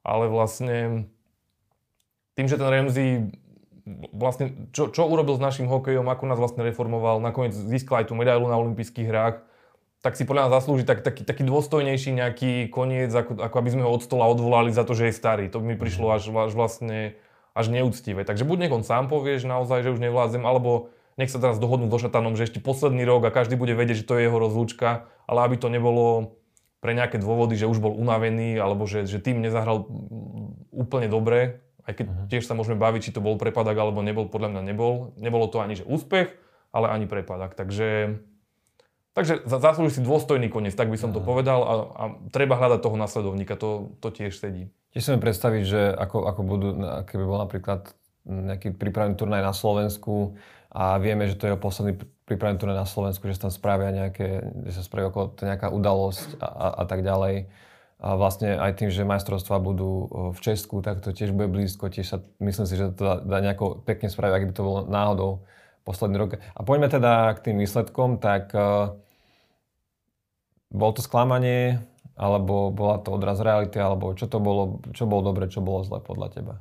Ale 0.00 0.32
vlastne 0.32 1.12
tým, 2.40 2.48
že 2.48 2.56
ten 2.56 2.72
Remzi 2.72 3.06
vlastne, 4.12 4.70
čo, 4.72 4.88
čo 4.88 5.04
urobil 5.04 5.36
s 5.36 5.44
našim 5.44 5.68
hokejom, 5.68 6.08
ako 6.08 6.24
nás 6.24 6.40
vlastne 6.40 6.64
reformoval, 6.64 7.20
nakoniec 7.20 7.52
získal 7.52 8.04
aj 8.04 8.08
tú 8.10 8.14
medailu 8.16 8.48
na 8.48 8.56
olympijských 8.56 9.08
hrách, 9.08 9.36
tak 10.00 10.20
si 10.20 10.28
podľa 10.28 10.48
nás 10.48 10.60
zaslúži 10.60 10.84
tak, 10.84 11.00
taký, 11.00 11.24
taký 11.24 11.48
dôstojnejší 11.48 12.12
nejaký 12.12 12.68
koniec, 12.68 13.08
ako, 13.08 13.40
ako 13.40 13.56
aby 13.56 13.70
sme 13.72 13.82
ho 13.88 13.90
od 13.92 14.04
stola 14.04 14.28
odvolali 14.28 14.68
za 14.68 14.84
to, 14.84 14.92
že 14.92 15.08
je 15.08 15.16
starý. 15.16 15.48
To 15.48 15.64
by 15.64 15.72
mi 15.72 15.76
prišlo 15.80 16.12
až, 16.12 16.28
až 16.28 16.52
vlastne 16.52 17.16
až 17.54 17.70
neúctivé. 17.70 18.26
Takže 18.26 18.44
buď 18.44 18.66
nech 18.66 18.74
on 18.74 18.84
sám 18.84 19.08
povie, 19.08 19.38
že 19.38 19.48
naozaj, 19.48 19.86
že 19.86 19.94
už 19.94 20.02
nevládzem, 20.02 20.42
alebo 20.42 20.92
nech 21.14 21.30
sa 21.30 21.38
teraz 21.38 21.62
dohodnú 21.62 21.86
so 21.88 22.02
Šatanom, 22.02 22.34
že 22.34 22.50
ešte 22.50 22.58
posledný 22.58 23.06
rok 23.06 23.24
a 23.24 23.32
každý 23.32 23.54
bude 23.54 23.72
vedieť, 23.72 24.02
že 24.02 24.08
to 24.10 24.18
je 24.18 24.26
jeho 24.26 24.36
rozlúčka, 24.36 25.08
ale 25.30 25.46
aby 25.46 25.56
to 25.56 25.70
nebolo 25.70 26.36
pre 26.84 26.92
nejaké 26.92 27.16
dôvody, 27.16 27.56
že 27.56 27.70
už 27.70 27.80
bol 27.80 27.96
unavený, 27.96 28.60
alebo 28.60 28.84
že, 28.84 29.08
že 29.08 29.22
tým 29.22 29.40
nezahral 29.40 29.88
úplne 30.68 31.08
dobre, 31.08 31.63
aj 31.84 31.92
keď 31.92 32.06
uh-huh. 32.08 32.26
tiež 32.32 32.44
sa 32.48 32.56
môžeme 32.56 32.80
baviť, 32.80 33.10
či 33.10 33.14
to 33.14 33.24
bol 33.24 33.36
prepadak 33.36 33.76
alebo 33.76 34.00
nebol, 34.00 34.28
podľa 34.28 34.56
mňa 34.56 34.62
nebol. 34.64 35.12
Nebolo 35.20 35.46
to 35.48 35.60
ani 35.60 35.76
že 35.76 35.84
úspech, 35.84 36.32
ale 36.72 36.90
ani 36.90 37.04
prepadak. 37.04 37.52
Takže, 37.54 38.20
takže 39.12 39.44
zaslúži 39.46 40.00
si 40.00 40.02
dôstojný 40.02 40.48
koniec, 40.48 40.72
tak 40.72 40.88
by 40.88 40.96
som 40.96 41.12
uh-huh. 41.12 41.20
to 41.20 41.24
mhm. 41.24 41.28
povedal 41.28 41.60
a, 41.62 41.72
a 41.94 42.04
treba 42.32 42.56
hľadať 42.56 42.80
toho 42.80 42.96
nasledovníka, 42.96 43.54
to, 43.60 43.94
to 44.00 44.08
tiež 44.10 44.36
sedí. 44.36 44.72
Tiež 44.96 45.02
si 45.04 45.10
predstaviť, 45.10 45.62
že 45.66 45.82
ako, 45.90 46.30
ako 46.30 46.40
budú, 46.46 46.68
keby 47.04 47.24
bol 47.26 47.38
napríklad 47.42 47.90
nejaký 48.24 48.72
prípravný 48.78 49.18
turnaj 49.18 49.42
na 49.44 49.52
Slovensku 49.52 50.38
a 50.72 50.96
vieme, 50.96 51.28
že 51.28 51.36
to 51.36 51.50
je 51.50 51.60
posledný 51.60 52.00
pripravený 52.24 52.56
turné 52.56 52.74
na 52.74 52.88
Slovensku, 52.88 53.28
že 53.28 53.36
sa 53.36 53.48
tam 53.48 53.52
spravia 53.52 53.92
nejaké, 53.92 54.40
že 54.64 54.80
sa 54.80 54.82
spraví 54.82 55.12
okolo 55.12 55.36
to 55.36 55.44
nejaká 55.44 55.68
udalosť 55.68 56.40
a, 56.40 56.48
a, 56.48 56.66
a 56.80 56.84
tak 56.88 57.04
ďalej. 57.04 57.52
A 58.04 58.20
vlastne 58.20 58.60
aj 58.60 58.84
tým, 58.84 58.92
že 58.92 59.08
majstrovstvá 59.08 59.56
budú 59.64 60.12
v 60.36 60.38
Česku, 60.44 60.84
tak 60.84 61.00
to 61.00 61.16
tiež 61.16 61.32
bude 61.32 61.48
blízko. 61.48 61.88
Tiež 61.88 62.04
sa, 62.04 62.18
myslím 62.36 62.68
si, 62.68 62.76
že 62.76 62.92
to 62.92 63.24
dá, 63.24 63.40
nejako 63.40 63.80
pekne 63.80 64.12
spraviť, 64.12 64.34
ak 64.36 64.44
by 64.44 64.52
to 64.52 64.60
bolo 64.60 64.80
náhodou 64.84 65.30
posledný 65.88 66.20
rok. 66.20 66.36
A 66.36 66.60
poďme 66.68 66.92
teda 66.92 67.32
k 67.32 67.48
tým 67.48 67.56
výsledkom, 67.64 68.20
tak 68.20 68.52
uh, 68.52 68.92
bol 70.68 70.92
to 70.92 71.00
sklamanie, 71.00 71.80
alebo 72.12 72.68
bola 72.68 73.00
to 73.00 73.08
odraz 73.08 73.40
reality, 73.40 73.80
alebo 73.80 74.12
čo 74.12 74.28
to 74.28 74.36
bolo, 74.36 74.84
čo 74.92 75.08
bolo 75.08 75.24
dobre, 75.32 75.48
čo 75.48 75.64
bolo 75.64 75.80
zle 75.80 76.04
podľa 76.04 76.28
teba? 76.28 76.54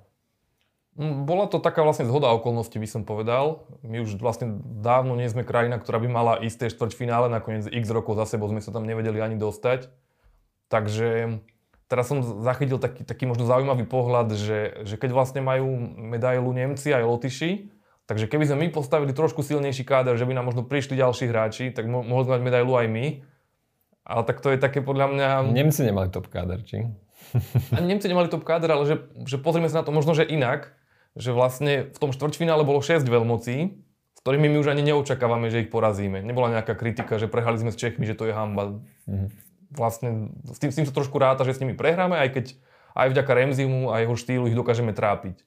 Mm, 0.96 1.26
bola 1.26 1.50
to 1.50 1.58
taká 1.58 1.82
vlastne 1.82 2.06
zhoda 2.06 2.30
okolností, 2.38 2.78
by 2.78 2.88
som 2.88 3.04
povedal. 3.04 3.66
My 3.84 4.00
už 4.00 4.16
vlastne 4.22 4.62
dávno 4.80 5.20
nie 5.20 5.28
sme 5.28 5.44
krajina, 5.44 5.76
ktorá 5.76 6.00
by 6.00 6.08
mala 6.08 6.34
isté 6.40 6.70
štvrťfinále, 6.70 7.28
nakoniec 7.28 7.68
x 7.68 7.86
rokov 7.92 8.16
za 8.16 8.32
sebou 8.32 8.48
sme 8.48 8.62
sa 8.62 8.72
tam 8.72 8.86
nevedeli 8.86 9.18
ani 9.20 9.36
dostať. 9.36 9.90
Takže 10.74 11.38
teraz 11.86 12.10
som 12.10 12.26
zachytil 12.42 12.82
taký, 12.82 13.06
taký 13.06 13.30
možno 13.30 13.46
zaujímavý 13.46 13.86
pohľad, 13.86 14.34
že, 14.34 14.82
že 14.82 14.98
keď 14.98 15.14
vlastne 15.14 15.46
majú 15.46 15.70
medailu 15.94 16.50
Nemci 16.50 16.90
aj 16.90 17.06
Lotyši, 17.06 17.70
takže 18.10 18.26
keby 18.26 18.50
sme 18.50 18.58
my 18.66 18.68
postavili 18.74 19.14
trošku 19.14 19.46
silnejší 19.46 19.86
káder, 19.86 20.18
že 20.18 20.26
by 20.26 20.34
nám 20.34 20.50
možno 20.50 20.66
prišli 20.66 20.98
ďalší 20.98 21.30
hráči, 21.30 21.70
tak 21.70 21.86
mo- 21.86 22.02
mohli 22.02 22.26
mať 22.26 22.42
medailu 22.42 22.74
aj 22.74 22.90
my. 22.90 23.06
Ale 24.04 24.22
tak 24.26 24.42
to 24.42 24.50
je 24.50 24.58
také 24.58 24.82
podľa 24.82 25.14
mňa... 25.14 25.28
Nemci 25.54 25.86
nemali 25.86 26.10
top 26.10 26.28
káder, 26.28 26.66
či? 26.66 26.90
Ani 27.78 27.94
Nemci 27.94 28.10
nemali 28.10 28.28
top 28.28 28.42
káder, 28.44 28.74
ale 28.74 28.84
že, 28.90 28.96
že 29.30 29.38
pozrieme 29.38 29.70
sa 29.70 29.80
na 29.80 29.86
to 29.86 29.94
možno, 29.94 30.18
že 30.18 30.26
inak. 30.26 30.74
Že 31.14 31.30
vlastne 31.38 31.74
v 31.94 31.98
tom 32.02 32.10
štvrťfinále 32.10 32.66
bolo 32.66 32.82
6 32.82 33.06
veľmocí, 33.06 33.58
s 34.18 34.20
ktorými 34.26 34.50
my 34.50 34.58
už 34.66 34.74
ani 34.74 34.82
neočakávame, 34.82 35.54
že 35.54 35.62
ich 35.62 35.70
porazíme. 35.70 36.26
Nebola 36.26 36.50
nejaká 36.50 36.74
kritika, 36.74 37.22
že 37.22 37.30
prehali 37.30 37.62
sme 37.62 37.70
s 37.70 37.78
Čechmi, 37.78 38.10
že 38.10 38.18
to 38.18 38.26
je 38.26 38.34
hamba. 38.34 38.82
Mm-hmm. 39.06 39.53
Vlastne 39.74 40.34
s 40.48 40.58
tým, 40.62 40.70
s 40.70 40.78
tým 40.78 40.86
sa 40.88 40.94
trošku 40.94 41.18
ráta, 41.18 41.44
že 41.44 41.58
s 41.58 41.62
nimi 41.62 41.74
prehráme, 41.74 42.18
aj 42.18 42.30
keď 42.34 42.46
aj 42.94 43.08
vďaka 43.10 43.32
Remzimu 43.34 43.90
a 43.90 44.06
jeho 44.06 44.14
štýlu 44.14 44.46
ich 44.50 44.58
dokážeme 44.58 44.94
trápiť. 44.94 45.42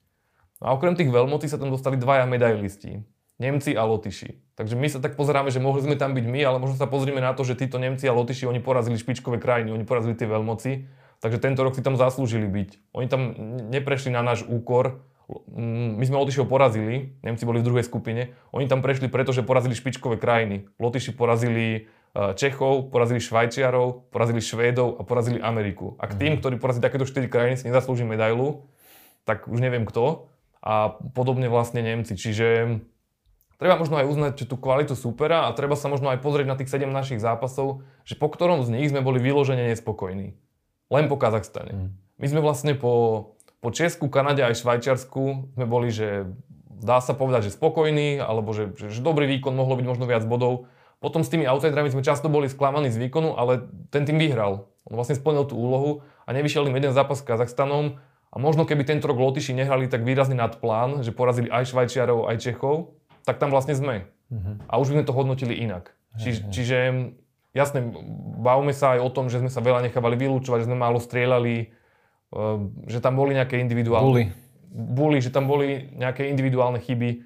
No 0.58 0.70
a 0.70 0.74
okrem 0.74 0.98
tých 0.98 1.12
veľmocí 1.12 1.46
sa 1.46 1.60
tam 1.60 1.70
dostali 1.70 1.94
dvaja 1.94 2.26
medailisti. 2.26 3.06
Nemci 3.36 3.76
a 3.76 3.84
Lotyši. 3.84 4.56
Takže 4.56 4.80
my 4.80 4.88
sa 4.88 4.96
tak 4.96 5.12
pozeráme, 5.12 5.52
že 5.52 5.60
mohli 5.60 5.84
sme 5.84 6.00
tam 6.00 6.16
byť 6.16 6.24
my, 6.24 6.40
ale 6.40 6.56
možno 6.56 6.80
sa 6.80 6.88
pozrieme 6.88 7.20
na 7.20 7.36
to, 7.36 7.44
že 7.44 7.52
títo 7.52 7.76
Nemci 7.76 8.08
a 8.08 8.16
Lotyši, 8.16 8.48
oni 8.48 8.64
porazili 8.64 8.96
špičkové 8.96 9.36
krajiny, 9.36 9.76
oni 9.76 9.84
porazili 9.84 10.16
tie 10.16 10.24
veľmoci, 10.24 10.88
takže 11.20 11.38
tento 11.44 11.60
rok 11.60 11.76
si 11.76 11.84
tam 11.84 12.00
zaslúžili 12.00 12.48
byť. 12.48 12.96
Oni 12.96 13.06
tam 13.12 13.36
neprešli 13.68 14.08
na 14.08 14.24
náš 14.24 14.48
úkor, 14.48 15.04
my 15.52 16.00
sme 16.06 16.16
Lotyšiov 16.22 16.48
porazili, 16.48 17.18
Nemci 17.20 17.44
boli 17.44 17.60
v 17.60 17.66
druhej 17.68 17.84
skupine, 17.84 18.32
oni 18.56 18.70
tam 18.70 18.80
prešli 18.80 19.10
preto, 19.10 19.34
že 19.34 19.44
porazili 19.44 19.76
špičkové 19.76 20.16
krajiny. 20.16 20.70
Lotyši 20.80 21.12
porazili 21.12 21.90
Čechov, 22.16 22.88
porazili 22.88 23.20
Švajčiarov, 23.20 24.08
porazili 24.08 24.40
Švédov 24.40 24.96
a 24.96 25.04
porazili 25.04 25.36
Ameriku. 25.36 26.00
A 26.00 26.08
k 26.08 26.16
tým, 26.16 26.32
mhm. 26.36 26.38
ktorí 26.40 26.54
porazili 26.56 26.86
takéto 26.88 27.04
4 27.04 27.28
krajiny, 27.28 27.54
si 27.60 27.68
nezaslúži 27.68 28.08
medailu, 28.08 28.64
tak 29.28 29.44
už 29.50 29.60
neviem 29.60 29.84
kto. 29.84 30.32
A 30.64 30.98
podobne 31.14 31.46
vlastne 31.46 31.84
Nemci. 31.84 32.18
Čiže 32.18 32.80
Treba 33.56 33.80
možno 33.80 33.96
aj 33.96 34.06
uznať 34.12 34.32
tú 34.44 34.60
kvalitu 34.60 34.92
supera 34.92 35.48
a 35.48 35.54
treba 35.56 35.80
sa 35.80 35.88
možno 35.88 36.12
aj 36.12 36.20
pozrieť 36.20 36.44
na 36.44 36.56
tých 36.60 36.68
7 36.68 36.92
našich 36.92 37.24
zápasov, 37.24 37.88
že 38.04 38.12
po 38.12 38.28
ktorom 38.28 38.60
z 38.60 38.68
nich 38.68 38.92
sme 38.92 39.00
boli 39.00 39.16
vyložene 39.16 39.72
nespokojní. 39.72 40.36
Len 40.92 41.04
po 41.08 41.16
Kazachstane. 41.16 41.72
Mm. 41.72 41.88
My 42.20 42.26
sme 42.28 42.40
vlastne 42.44 42.76
po, 42.76 42.92
po 43.64 43.72
Česku, 43.72 44.12
Kanade 44.12 44.44
aj 44.44 44.60
Švajčiarsku 44.60 45.56
sme 45.56 45.64
boli, 45.64 45.88
že 45.88 46.28
dá 46.68 47.00
sa 47.00 47.16
povedať, 47.16 47.48
že 47.48 47.56
spokojní, 47.56 48.20
alebo 48.20 48.52
že, 48.52 48.76
že, 48.76 48.92
že 48.92 49.00
dobrý 49.00 49.24
výkon, 49.24 49.56
mohlo 49.56 49.80
byť 49.80 49.86
možno 49.88 50.04
viac 50.04 50.28
bodov. 50.28 50.68
Potom 50.96 51.20
s 51.20 51.28
tými 51.28 51.44
outsiderami 51.44 51.92
sme 51.92 52.00
často 52.00 52.32
boli 52.32 52.48
sklamaní 52.48 52.88
z 52.88 52.96
výkonu, 52.96 53.36
ale 53.36 53.68
ten 53.92 54.08
tým 54.08 54.16
vyhral. 54.16 54.72
On 54.88 54.94
vlastne 54.96 55.18
splnil 55.18 55.44
tú 55.44 55.58
úlohu 55.58 56.06
a 56.24 56.32
nevyšiel 56.32 56.70
im 56.70 56.76
jeden 56.78 56.94
zápas 56.94 57.20
s 57.20 57.26
Kazachstanom 57.26 58.00
a 58.32 58.36
možno 58.38 58.64
keby 58.64 58.86
tento 58.86 59.10
rok 59.10 59.18
Lotyši 59.18 59.52
nehrali 59.56 59.90
tak 59.90 60.06
výrazne 60.06 60.38
nad 60.38 60.56
plán, 60.56 61.04
že 61.04 61.12
porazili 61.12 61.52
aj 61.52 61.72
Švajčiarov, 61.72 62.30
aj 62.30 62.36
Čechov, 62.40 62.96
tak 63.26 63.42
tam 63.42 63.50
vlastne 63.52 63.74
sme. 63.74 64.08
Uh-huh. 64.30 64.60
A 64.70 64.78
už 64.78 64.92
by 64.92 65.02
sme 65.02 65.08
to 65.08 65.16
hodnotili 65.16 65.54
inak. 65.58 65.92
Či, 66.16 66.28
uh-huh. 66.32 66.50
Čiže 66.54 66.76
jasne, 67.52 67.80
bavme 68.40 68.72
sa 68.72 68.96
aj 68.96 69.00
o 69.04 69.10
tom, 69.10 69.26
že 69.28 69.42
sme 69.42 69.50
sa 69.50 69.60
veľa 69.64 69.84
nechávali 69.90 70.16
vylúčovať, 70.16 70.64
že 70.64 70.68
sme 70.70 70.78
málo 70.78 71.02
strieľali, 71.02 71.70
uh, 72.32 72.62
že 72.86 72.98
tam 73.02 73.18
boli 73.18 73.34
nejaké 73.34 73.58
individuálne... 73.60 74.06
Boli. 74.06 74.24
Boli, 74.76 75.18
že 75.24 75.32
tam 75.32 75.48
boli 75.48 75.88
nejaké 75.96 76.28
individuálne 76.28 76.78
chyby. 76.82 77.24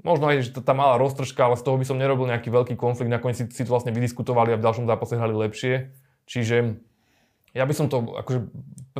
Možno 0.00 0.32
aj, 0.32 0.48
že 0.48 0.50
tá 0.64 0.72
malá 0.72 0.96
roztržka, 0.96 1.44
ale 1.44 1.60
z 1.60 1.64
toho 1.64 1.76
by 1.76 1.84
som 1.84 2.00
nerobil 2.00 2.24
nejaký 2.24 2.48
veľký 2.48 2.74
konflikt. 2.80 3.12
Nakoniec 3.12 3.36
si, 3.36 3.44
si 3.52 3.62
to 3.68 3.72
vlastne 3.72 3.92
vydiskutovali 3.92 4.56
a 4.56 4.60
v 4.60 4.64
ďalšom 4.64 4.88
zápase 4.88 5.20
hrali 5.20 5.36
lepšie. 5.36 5.92
Čiže 6.24 6.80
ja 7.52 7.64
by 7.68 7.74
som 7.76 7.92
to 7.92 8.16
akože 8.16 8.48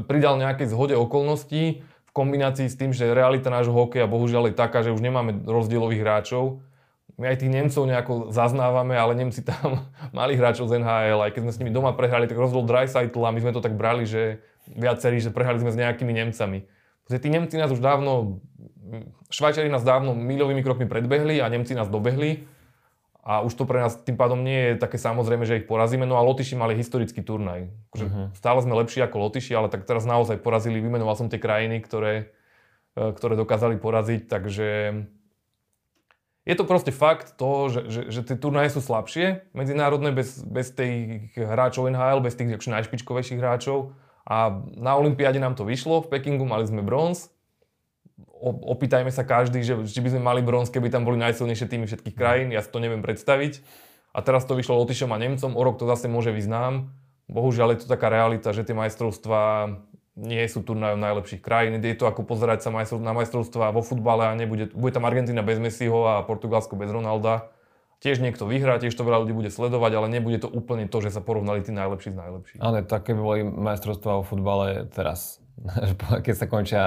pridal 0.04 0.36
nejakej 0.36 0.68
zhode 0.68 0.92
okolností 0.98 1.80
v 1.80 2.12
kombinácii 2.12 2.66
s 2.66 2.76
tým, 2.76 2.90
že 2.90 3.14
realita 3.14 3.48
nášho 3.48 3.72
hokeja 3.72 4.10
bohužiaľ 4.10 4.50
je 4.50 4.58
taká, 4.58 4.82
že 4.82 4.92
už 4.92 5.00
nemáme 5.00 5.46
rozdielových 5.46 6.02
hráčov. 6.02 6.60
My 7.14 7.32
aj 7.32 7.44
tých 7.44 7.52
Nemcov 7.52 7.84
nejako 7.84 8.14
zaznávame, 8.34 8.96
ale 8.96 9.16
Nemci 9.16 9.40
tam 9.46 9.86
mali 10.18 10.36
hráčov 10.36 10.68
z 10.68 10.82
NHL, 10.82 11.20
aj 11.22 11.32
keď 11.32 11.40
sme 11.46 11.52
s 11.54 11.60
nimi 11.62 11.72
doma 11.72 11.96
prehrali, 11.96 12.28
tak 12.28 12.36
rozdiel 12.36 12.66
Dreisaitl 12.66 13.22
a 13.24 13.32
my 13.32 13.40
sme 13.40 13.52
to 13.56 13.64
tak 13.64 13.78
brali, 13.78 14.04
že 14.04 14.42
viacerí, 14.68 15.22
že 15.22 15.32
prehrali 15.32 15.62
sme 15.62 15.72
s 15.72 15.80
nejakými 15.80 16.12
Nemcami. 16.12 16.66
Tí 17.10 17.26
Nemci 17.26 17.58
nás 17.58 17.74
už 17.74 17.82
dávno, 17.82 18.38
Švajčari 19.30 19.70
nás 19.70 19.86
dávno 19.86 20.12
milovými 20.16 20.62
krokmi 20.64 20.86
predbehli 20.86 21.38
a 21.38 21.48
Nemci 21.48 21.74
nás 21.74 21.86
dobehli 21.86 22.46
a 23.20 23.44
už 23.44 23.52
to 23.52 23.68
pre 23.68 23.84
nás 23.84 24.00
tým 24.00 24.16
pádom 24.16 24.40
nie 24.40 24.72
je 24.72 24.80
také 24.80 24.96
samozrejme, 24.96 25.44
že 25.44 25.60
ich 25.60 25.68
porazíme. 25.68 26.08
No 26.08 26.16
a 26.16 26.24
Lotyši 26.24 26.56
mali 26.56 26.72
historický 26.72 27.20
turnaj. 27.20 27.68
Akože 27.92 28.06
uh-huh. 28.08 28.26
Stále 28.32 28.58
sme 28.64 28.74
lepší 28.80 29.04
ako 29.04 29.28
Lotyši, 29.28 29.52
ale 29.52 29.68
tak 29.68 29.84
teraz 29.84 30.08
naozaj 30.08 30.40
porazili, 30.40 30.80
vymenoval 30.80 31.14
som 31.20 31.28
tie 31.28 31.36
krajiny, 31.36 31.84
ktoré, 31.84 32.32
e, 32.96 33.12
ktoré 33.12 33.36
dokázali 33.36 33.76
poraziť, 33.76 34.24
takže 34.24 34.68
je 36.48 36.54
to 36.56 36.64
proste 36.64 36.90
fakt 36.90 37.36
to, 37.36 37.68
že, 37.68 37.80
že, 37.92 38.00
že 38.08 38.20
tie 38.24 38.36
turnaje 38.40 38.72
sú 38.72 38.80
slabšie, 38.80 39.52
medzinárodné, 39.52 40.10
bez, 40.16 40.40
bez 40.40 40.72
tých 40.72 41.36
hráčov 41.36 41.92
NHL, 41.92 42.24
bez 42.24 42.34
tých 42.34 42.56
najšpičkovejších 42.56 43.38
hráčov. 43.38 43.92
A 44.24 44.64
na 44.74 44.96
Olympiáde 44.96 45.36
nám 45.36 45.54
to 45.54 45.68
vyšlo, 45.68 46.02
v 46.02 46.10
Pekingu 46.16 46.48
mali 46.48 46.64
sme 46.64 46.80
bronz, 46.80 47.28
opýtajme 48.42 49.12
sa 49.12 49.22
každý, 49.22 49.60
že 49.60 49.76
či 49.84 50.00
by 50.00 50.16
sme 50.16 50.22
mali 50.24 50.40
bronz, 50.40 50.72
keby 50.72 50.88
tam 50.88 51.04
boli 51.04 51.20
najsilnejšie 51.20 51.66
týmy 51.68 51.84
všetkých 51.84 52.16
krajín, 52.16 52.48
ja 52.50 52.64
si 52.64 52.72
to 52.72 52.80
neviem 52.80 53.04
predstaviť. 53.04 53.60
A 54.10 54.24
teraz 54.26 54.42
to 54.48 54.58
vyšlo 54.58 54.80
Lotyšom 54.82 55.14
a 55.14 55.18
Nemcom, 55.20 55.54
o 55.54 55.62
rok 55.62 55.78
to 55.78 55.86
zase 55.86 56.10
môže 56.10 56.34
vyznám. 56.34 56.90
Bohužiaľ 57.30 57.78
je 57.78 57.86
to 57.86 57.86
taká 57.86 58.10
realita, 58.10 58.50
že 58.50 58.66
tie 58.66 58.74
majstrovstvá 58.74 59.70
nie 60.18 60.42
sú 60.50 60.66
turnajom 60.66 60.98
najlepších 60.98 61.38
krajín. 61.38 61.78
Je 61.78 61.94
to 61.94 62.10
ako 62.10 62.26
pozerať 62.26 62.66
sa 62.66 62.70
na 62.74 63.12
majstrovstvá 63.14 63.70
vo 63.70 63.86
futbale 63.86 64.26
a 64.26 64.34
nebude, 64.34 64.74
bude 64.74 64.90
tam 64.90 65.06
Argentina 65.06 65.40
bez 65.46 65.62
Messiho 65.62 66.04
a 66.10 66.26
Portugalsko 66.26 66.74
bez 66.74 66.90
Ronalda. 66.90 67.54
Tiež 68.00 68.18
niekto 68.18 68.48
vyhrá, 68.48 68.80
tiež 68.80 68.96
to 68.96 69.04
veľa 69.04 69.28
ľudí 69.28 69.36
bude 69.36 69.52
sledovať, 69.52 69.92
ale 69.92 70.06
nebude 70.08 70.40
to 70.40 70.48
úplne 70.48 70.88
to, 70.88 71.04
že 71.04 71.12
sa 71.12 71.20
porovnali 71.20 71.60
tí 71.60 71.68
najlepší 71.68 72.16
s 72.16 72.16
najlepšími. 72.16 72.60
Ale 72.64 72.80
také 72.80 73.12
by 73.12 73.20
boli 73.20 73.40
majstrovstvá 73.44 74.20
vo 74.20 74.24
futbale 74.24 74.88
teraz 74.88 75.39
keď 76.24 76.34
sa 76.34 76.46
končia 76.48 76.84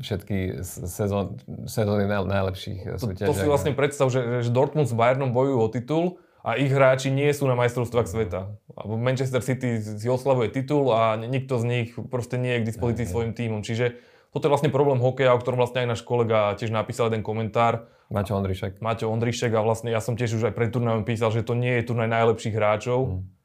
všetky 0.00 0.64
sezón, 0.64 1.36
sezóny 1.68 2.08
najlepších 2.08 2.96
súťaží. 2.96 3.28
To, 3.28 3.36
to 3.36 3.40
si 3.44 3.48
vlastne 3.48 3.72
predstav, 3.76 4.08
že, 4.08 4.40
že 4.40 4.50
Dortmund 4.50 4.88
s 4.88 4.96
Bayernom 4.96 5.36
bojujú 5.36 5.58
o 5.60 5.68
titul 5.68 6.04
a 6.40 6.56
ich 6.56 6.72
hráči 6.72 7.12
nie 7.12 7.28
sú 7.36 7.44
na 7.44 7.58
majstrovstvách 7.58 8.08
sveta. 8.08 8.56
Manchester 8.86 9.44
City 9.44 9.82
si 9.82 10.08
oslavuje 10.08 10.48
titul 10.48 10.88
a 10.94 11.20
nikto 11.20 11.60
z 11.60 11.64
nich 11.66 11.88
proste 12.08 12.40
nie 12.40 12.56
je 12.56 12.60
k 12.64 12.68
dispozícii 12.72 13.06
svojim 13.10 13.32
tímom. 13.36 13.60
Čiže 13.60 14.00
toto 14.32 14.48
je 14.48 14.52
vlastne 14.52 14.72
problém 14.72 15.00
hokeja, 15.00 15.36
o 15.36 15.40
ktorom 15.40 15.60
vlastne 15.60 15.84
aj 15.84 15.88
náš 15.96 16.02
kolega 16.06 16.56
tiež 16.56 16.72
napísal 16.72 17.12
jeden 17.12 17.20
komentár. 17.20 17.88
Maťo 18.08 18.38
Ondrišek. 18.38 18.78
Maťo 18.78 19.10
Ondrišek 19.10 19.52
a 19.52 19.60
vlastne 19.60 19.90
ja 19.90 20.00
som 20.00 20.14
tiež 20.14 20.38
už 20.38 20.52
aj 20.52 20.54
pred 20.54 20.70
turnajom 20.70 21.04
písal, 21.04 21.34
že 21.34 21.42
to 21.42 21.58
nie 21.58 21.82
je 21.82 21.88
turnaj 21.90 22.08
najlepších 22.08 22.54
hráčov. 22.54 23.00
Mm 23.12 23.35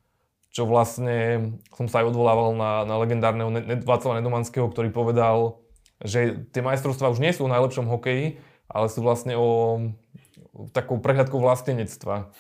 čo 0.52 0.68
vlastne 0.68 1.52
som 1.72 1.88
sa 1.88 2.04
aj 2.04 2.12
odvolával 2.12 2.52
na, 2.60 2.84
na 2.84 2.96
legendárneho 3.00 3.50
Václava 3.88 4.20
Nedomanského, 4.20 4.68
ktorý 4.68 4.92
povedal, 4.92 5.64
že 6.04 6.44
tie 6.52 6.60
majstrovstvá 6.60 7.08
už 7.08 7.24
nie 7.24 7.32
sú 7.32 7.48
o 7.48 7.54
najlepšom 7.54 7.88
hokeji, 7.88 8.44
ale 8.68 8.86
sú 8.92 9.00
vlastne 9.00 9.40
o, 9.40 9.80
takou 10.76 11.00
prehľadkou 11.00 11.40
vlastenectva. 11.40 12.36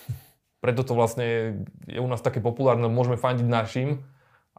Preto 0.59 0.83
to 0.83 0.93
vlastne 0.93 1.25
je 1.87 1.99
u 2.03 2.07
nás 2.11 2.19
také 2.19 2.43
populárne, 2.43 2.91
môžeme 2.91 3.15
fandiť 3.15 3.47
našim, 3.47 4.03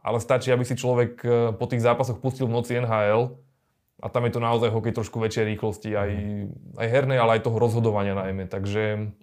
ale 0.01 0.17
stačí, 0.17 0.49
aby 0.49 0.65
si 0.65 0.75
človek 0.75 1.11
e, 1.23 1.27
po 1.55 1.65
tých 1.69 1.85
zápasoch 1.85 2.19
pustil 2.19 2.49
v 2.49 2.57
noci 2.59 2.75
NHL 2.75 3.39
a 4.03 4.07
tam 4.11 4.27
je 4.27 4.35
to 4.35 4.43
naozaj 4.43 4.67
hokej 4.67 4.99
trošku 4.99 5.15
väčšej 5.21 5.45
rýchlosti, 5.55 5.89
aj, 5.95 6.11
aj 6.75 6.87
hernej, 6.91 7.21
ale 7.21 7.39
aj 7.39 7.47
toho 7.47 7.55
rozhodovania 7.55 8.17
najmä. 8.17 8.51
Takže 8.51 9.15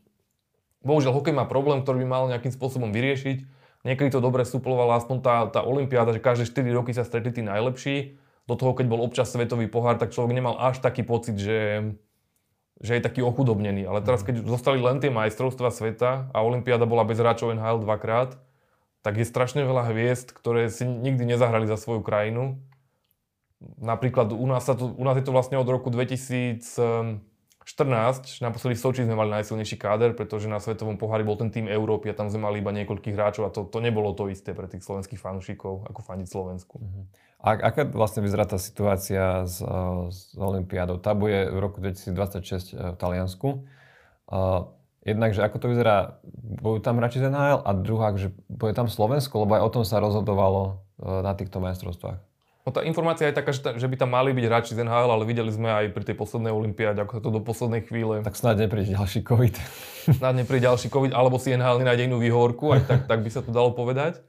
bohužiaľ 0.81 1.12
hokej 1.21 1.37
má 1.37 1.45
problém, 1.45 1.85
ktorý 1.85 2.01
by 2.01 2.09
mal 2.09 2.33
nejakým 2.33 2.55
spôsobom 2.55 2.95
vyriešiť 2.95 3.60
Niekedy 3.81 4.12
to 4.12 4.21
dobre 4.21 4.45
suplovala 4.45 5.01
aspoň 5.01 5.16
tá, 5.25 5.37
tá 5.49 5.61
Olympiáda, 5.64 6.12
že 6.12 6.21
každé 6.21 6.45
4 6.53 6.77
roky 6.77 6.93
sa 6.93 7.05
stretli 7.05 7.33
tí 7.33 7.40
najlepší. 7.40 8.21
Do 8.45 8.59
toho, 8.59 8.77
keď 8.77 8.87
bol 8.93 9.01
občas 9.01 9.33
svetový 9.33 9.71
pohár, 9.73 9.97
tak 9.97 10.12
človek 10.12 10.37
nemal 10.37 10.61
až 10.61 10.85
taký 10.85 11.01
pocit, 11.01 11.40
že, 11.40 11.95
že 12.83 12.93
je 12.99 13.03
taký 13.03 13.25
ochudobnený. 13.25 13.88
Ale 13.88 14.05
teraz, 14.05 14.21
keď 14.21 14.45
zostali 14.45 14.83
len 14.85 15.01
tie 15.01 15.09
majstrovstvá 15.09 15.73
sveta 15.73 16.29
a 16.35 16.38
Olympiáda 16.45 16.85
bola 16.85 17.09
bez 17.09 17.16
hráčov 17.16 17.57
NHL 17.57 17.81
dvakrát, 17.81 18.37
tak 19.01 19.16
je 19.16 19.25
strašne 19.25 19.64
veľa 19.64 19.88
hviezd, 19.93 20.37
ktoré 20.37 20.69
si 20.69 20.85
nikdy 20.85 21.25
nezahrali 21.25 21.64
za 21.64 21.81
svoju 21.81 22.05
krajinu. 22.05 22.61
Napríklad 23.81 24.33
u 24.37 24.45
nás, 24.45 24.69
sa 24.69 24.77
to, 24.77 24.93
u 24.93 25.05
nás 25.09 25.16
je 25.16 25.25
to 25.25 25.33
vlastne 25.33 25.57
od 25.57 25.69
roku 25.69 25.88
2014, 27.64 28.40
naposledy 28.40 28.75
v 28.75 28.83
Soči 28.83 29.03
sme 29.05 29.14
mali 29.14 29.31
najsilnejší 29.37 29.77
káder, 29.77 30.16
pretože 30.16 30.49
na 30.49 30.59
Svetovom 30.59 30.96
pohári 30.96 31.23
bol 31.23 31.37
ten 31.37 31.53
tým 31.53 31.68
Európy 31.68 32.11
a 32.11 32.16
tam 32.16 32.33
sme 32.33 32.49
mali 32.49 32.64
iba 32.64 32.73
niekoľkých 32.73 33.14
hráčov 33.14 33.46
a 33.46 33.53
to, 33.53 33.68
to 33.68 33.79
nebolo 33.85 34.16
to 34.16 34.33
isté 34.33 34.57
pre 34.57 34.64
tých 34.64 34.81
slovenských 34.81 35.20
fanúšikov, 35.20 35.85
ako 35.87 36.01
fandiť 36.01 36.29
Slovensku. 36.29 36.81
Uh-huh. 36.81 37.05
A 37.40 37.57
aká 37.57 37.88
vlastne 37.88 38.20
vyzerá 38.20 38.44
tá 38.44 38.61
situácia 38.61 39.44
s, 39.49 39.61
s 40.12 40.18
Olympiádou? 40.37 41.01
Tá 41.01 41.16
bude 41.16 41.49
v 41.49 41.59
roku 41.61 41.81
2026 41.81 42.77
v 42.77 42.96
Taliansku. 43.01 43.64
jednak, 45.05 45.33
že 45.33 45.40
ako 45.44 45.57
to 45.57 45.66
vyzerá, 45.73 46.20
budú 46.61 46.85
tam 46.85 47.01
hráči 47.01 47.20
z 47.20 47.33
NHL 47.33 47.64
a 47.64 47.70
druhá, 47.73 48.12
že 48.16 48.33
bude 48.49 48.77
tam 48.77 48.92
Slovensko, 48.92 49.49
lebo 49.49 49.57
aj 49.57 49.62
o 49.64 49.73
tom 49.73 49.85
sa 49.88 50.05
rozhodovalo 50.05 50.85
na 51.01 51.33
týchto 51.33 51.64
majstrovstvách. 51.64 52.30
No 52.61 52.77
tá 52.77 52.85
informácia 52.85 53.25
je 53.25 53.40
taká, 53.40 53.57
že 53.57 53.88
by 53.88 53.96
tam 53.96 54.12
mali 54.12 54.37
byť 54.37 54.44
hráči 54.44 54.73
z 54.77 54.85
NHL, 54.85 55.09
ale 55.09 55.25
videli 55.25 55.49
sme 55.49 55.73
aj 55.73 55.96
pri 55.96 56.05
tej 56.05 56.16
poslednej 56.16 56.53
olympiáde, 56.53 57.01
ako 57.01 57.12
sa 57.16 57.23
to 57.25 57.33
do 57.33 57.40
poslednej 57.40 57.88
chvíle... 57.88 58.20
Tak 58.20 58.37
snáď 58.37 58.68
nepríde 58.68 58.92
ďalší 58.92 59.25
COVID. 59.25 59.55
Snáď 60.20 60.44
nepríde 60.44 60.68
ďalší 60.68 60.92
COVID, 60.92 61.16
alebo 61.16 61.40
si 61.40 61.57
NHL 61.57 61.81
nenájde 61.81 62.05
inú 62.12 62.20
výhovorku, 62.20 62.77
aj 62.77 62.85
tak, 62.85 63.01
tak 63.09 63.25
by 63.25 63.31
sa 63.33 63.40
to 63.40 63.49
dalo 63.49 63.73
povedať. 63.73 64.20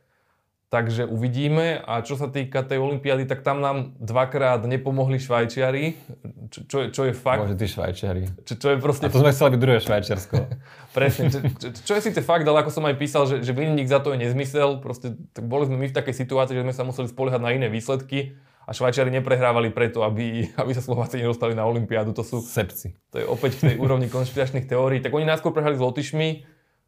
Takže 0.71 1.03
uvidíme. 1.03 1.83
A 1.83 1.99
čo 1.99 2.15
sa 2.15 2.31
týka 2.31 2.63
tej 2.63 2.79
olympiády, 2.79 3.27
tak 3.27 3.43
tam 3.43 3.59
nám 3.59 3.91
dvakrát 3.99 4.63
nepomohli 4.63 5.19
Švajčiari, 5.19 5.99
čo, 6.47 6.59
čo, 6.63 6.77
je, 6.79 6.85
čo 6.95 7.01
je 7.11 7.13
fakt. 7.13 7.43
Bože, 7.43 7.59
tí 7.59 7.67
Švajčiari. 7.67 8.23
Čo, 8.47 8.53
čo 8.55 8.67
je 8.71 8.77
proste... 8.79 9.03
A 9.03 9.11
to 9.11 9.19
sme 9.19 9.35
chceli 9.35 9.51
byť 9.51 9.59
druhé 9.59 9.79
Švajčiarsko. 9.83 10.35
Presne. 10.95 11.27
Čo, 11.27 11.39
čo, 11.59 11.67
čo, 11.75 11.91
je 11.99 12.01
síce 12.07 12.23
fakt, 12.23 12.47
ale 12.47 12.63
ako 12.63 12.71
som 12.71 12.87
aj 12.87 12.95
písal, 12.95 13.27
že, 13.27 13.43
že 13.43 13.51
vinník 13.51 13.91
za 13.91 13.99
to 13.99 14.15
je 14.15 14.23
nezmysel. 14.23 14.79
Proste 14.79 15.19
tak 15.35 15.43
boli 15.43 15.67
sme 15.67 15.75
my 15.75 15.91
v 15.91 15.97
takej 15.99 16.15
situácii, 16.23 16.55
že 16.55 16.63
sme 16.63 16.71
sa 16.71 16.87
museli 16.87 17.11
spoliehať 17.11 17.43
na 17.43 17.51
iné 17.51 17.67
výsledky 17.67 18.39
a 18.63 18.71
Švajčiari 18.71 19.11
neprehrávali 19.11 19.75
preto, 19.75 20.07
aby, 20.07 20.47
aby 20.63 20.71
sa 20.71 20.79
Slováci 20.79 21.19
nedostali 21.19 21.51
na 21.51 21.67
olympiádu. 21.67 22.15
To 22.15 22.23
sú... 22.23 22.39
Sepci. 22.39 22.95
To 23.11 23.19
je 23.19 23.27
opäť 23.27 23.59
v 23.59 23.75
tej 23.75 23.75
úrovni 23.75 24.07
konšpiračných 24.07 24.71
teórií. 24.71 25.03
Tak 25.03 25.11
oni 25.11 25.27
najskôr 25.27 25.51
prehrali 25.51 25.75
s 25.75 25.83
Lotyšmi. 25.83 26.29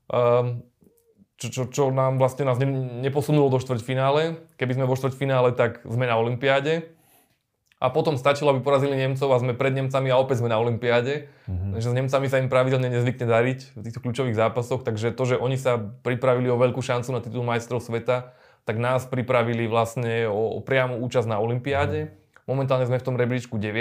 Um, 0.07 0.63
čo, 1.37 1.47
čo, 1.49 1.61
čo 1.69 1.83
nám 1.89 2.21
vlastne 2.21 2.45
nás 2.45 2.61
ne, 2.61 2.67
neposunulo 3.03 3.49
do 3.49 3.59
štvrťfinále. 3.59 4.37
Keby 4.55 4.71
sme 4.77 4.85
vo 4.85 4.95
štvrťfinále, 4.95 5.57
tak 5.57 5.81
sme 5.83 6.05
na 6.05 6.15
Olympiáde. 6.15 6.93
A 7.83 7.91
potom 7.91 8.15
stačilo, 8.15 8.55
aby 8.55 8.63
porazili 8.63 8.95
Nemcov 8.95 9.27
a 9.27 9.43
sme 9.43 9.51
pred 9.51 9.75
Nemcami 9.75 10.07
a 10.07 10.15
opäť 10.15 10.39
sme 10.39 10.47
na 10.47 10.55
Olympiáde. 10.55 11.27
Mm-hmm. 11.51 11.71
Takže 11.75 11.87
s 11.91 11.95
Nemcami 11.99 12.27
sa 12.31 12.39
im 12.39 12.47
pravidelne 12.47 12.87
nezvykne 12.87 13.27
dariť 13.27 13.59
v 13.75 13.81
týchto 13.83 13.99
kľúčových 13.99 14.39
zápasoch, 14.39 14.87
takže 14.87 15.11
to, 15.11 15.23
že 15.27 15.35
oni 15.35 15.59
sa 15.59 15.75
pripravili 15.99 16.47
o 16.47 16.55
veľkú 16.55 16.79
šancu 16.79 17.11
na 17.11 17.19
titul 17.19 17.43
majstrov 17.43 17.83
sveta, 17.83 18.31
tak 18.63 18.79
nás 18.79 19.03
pripravili 19.03 19.67
vlastne 19.67 20.31
o, 20.31 20.55
o 20.55 20.59
priamu 20.63 20.95
účasť 21.03 21.27
na 21.27 21.43
Olympiáde. 21.43 22.07
Mm-hmm. 22.07 22.47
Momentálne 22.47 22.87
sme 22.87 23.03
v 23.03 23.07
tom 23.11 23.19
rebríčku 23.19 23.59
9. 23.59 23.75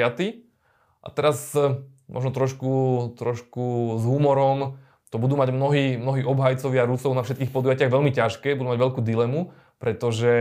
A 1.02 1.08
teraz 1.14 1.54
eh, 1.54 1.78
možno 2.10 2.34
trošku, 2.34 2.72
trošku 3.14 3.98
s 3.98 4.04
humorom 4.06 4.82
to 5.12 5.20
budú 5.20 5.36
mať 5.36 5.52
mnohí, 5.52 6.00
mnohí 6.00 6.24
obhajcovia 6.24 6.88
Rusov 6.88 7.12
na 7.12 7.20
všetkých 7.20 7.52
podujatiach 7.52 7.92
veľmi 7.92 8.16
ťažké, 8.16 8.56
budú 8.56 8.72
mať 8.72 8.80
veľkú 8.80 9.00
dilemu, 9.04 9.52
pretože 9.76 10.32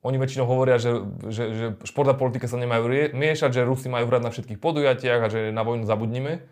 oni 0.00 0.16
väčšinou 0.16 0.48
hovoria, 0.48 0.80
že, 0.80 1.04
že, 1.28 1.44
že 1.52 1.66
šport 1.84 2.08
a 2.08 2.16
politika 2.16 2.48
sa 2.48 2.56
nemajú 2.56 3.12
miešať, 3.12 3.60
že 3.60 3.68
Rusi 3.68 3.92
majú 3.92 4.08
hrať 4.08 4.22
na 4.24 4.30
všetkých 4.32 4.56
podujatiach 4.62 5.20
a 5.20 5.28
že 5.28 5.40
na 5.52 5.60
vojnu 5.66 5.84
zabudnime. 5.84 6.48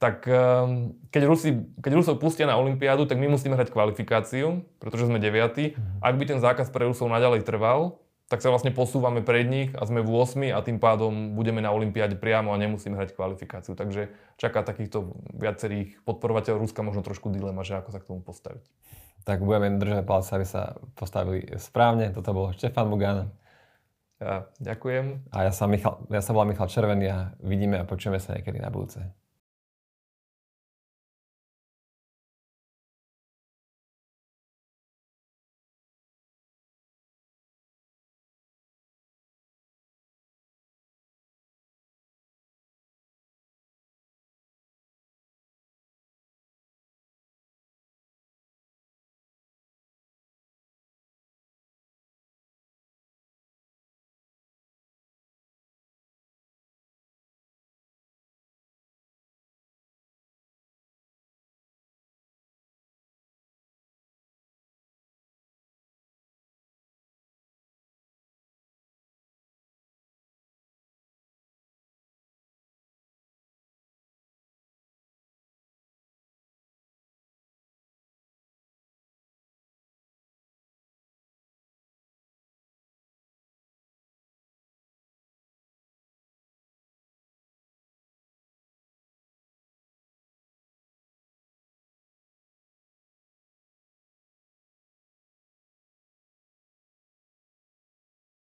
Tak 0.00 0.24
ehm, 0.28 0.96
keď, 1.08 1.22
Rusi, 1.24 1.50
keď 1.80 1.92
Rusov 1.96 2.20
pustia 2.20 2.44
na 2.44 2.56
Olympiádu, 2.60 3.08
tak 3.08 3.20
my 3.20 3.28
musíme 3.32 3.56
hrať 3.56 3.72
kvalifikáciu, 3.72 4.64
pretože 4.80 5.08
sme 5.08 5.16
deviatí. 5.16 5.76
Mhm. 5.76 6.04
Ak 6.04 6.14
by 6.20 6.24
ten 6.28 6.40
zákaz 6.44 6.68
pre 6.68 6.88
Rusov 6.88 7.08
naďalej 7.08 7.46
trval, 7.46 8.00
tak 8.30 8.46
sa 8.46 8.54
vlastne 8.54 8.70
posúvame 8.70 9.26
pred 9.26 9.42
nich 9.50 9.74
a 9.74 9.82
sme 9.82 10.06
v 10.06 10.10
8 10.14 10.54
a 10.54 10.62
tým 10.62 10.78
pádom 10.78 11.34
budeme 11.34 11.58
na 11.58 11.74
Olympiáde 11.74 12.14
priamo 12.14 12.54
a 12.54 12.62
nemusíme 12.62 12.94
hrať 12.94 13.18
kvalifikáciu. 13.18 13.74
Takže 13.74 14.14
čaká 14.38 14.62
takýchto 14.62 15.18
viacerých 15.34 15.98
podporovateľov 16.06 16.62
Ruska 16.62 16.86
možno 16.86 17.02
trošku 17.02 17.34
dilema, 17.34 17.66
že 17.66 17.82
ako 17.82 17.90
sa 17.90 17.98
k 17.98 18.06
tomu 18.06 18.22
postaviť. 18.22 18.62
Tak 19.26 19.42
budeme 19.42 19.82
držať 19.82 20.06
palce, 20.06 20.30
aby 20.30 20.46
sa 20.46 20.78
postavili 20.94 21.42
správne. 21.58 22.14
Toto 22.14 22.30
bol 22.30 22.54
Štefan 22.54 22.86
Mugan. 22.86 23.34
Ja, 24.22 24.46
ďakujem. 24.62 25.26
A 25.34 25.50
ja 25.50 25.52
sa, 25.52 25.66
Michal, 25.66 25.98
ja 26.06 26.22
sa 26.22 26.30
volám 26.30 26.54
Michal 26.54 26.70
Červený 26.70 27.06
a 27.10 27.18
vidíme 27.42 27.82
a 27.82 27.88
počujeme 27.88 28.22
sa 28.22 28.38
niekedy 28.38 28.62
na 28.62 28.70
budúce. 28.70 29.02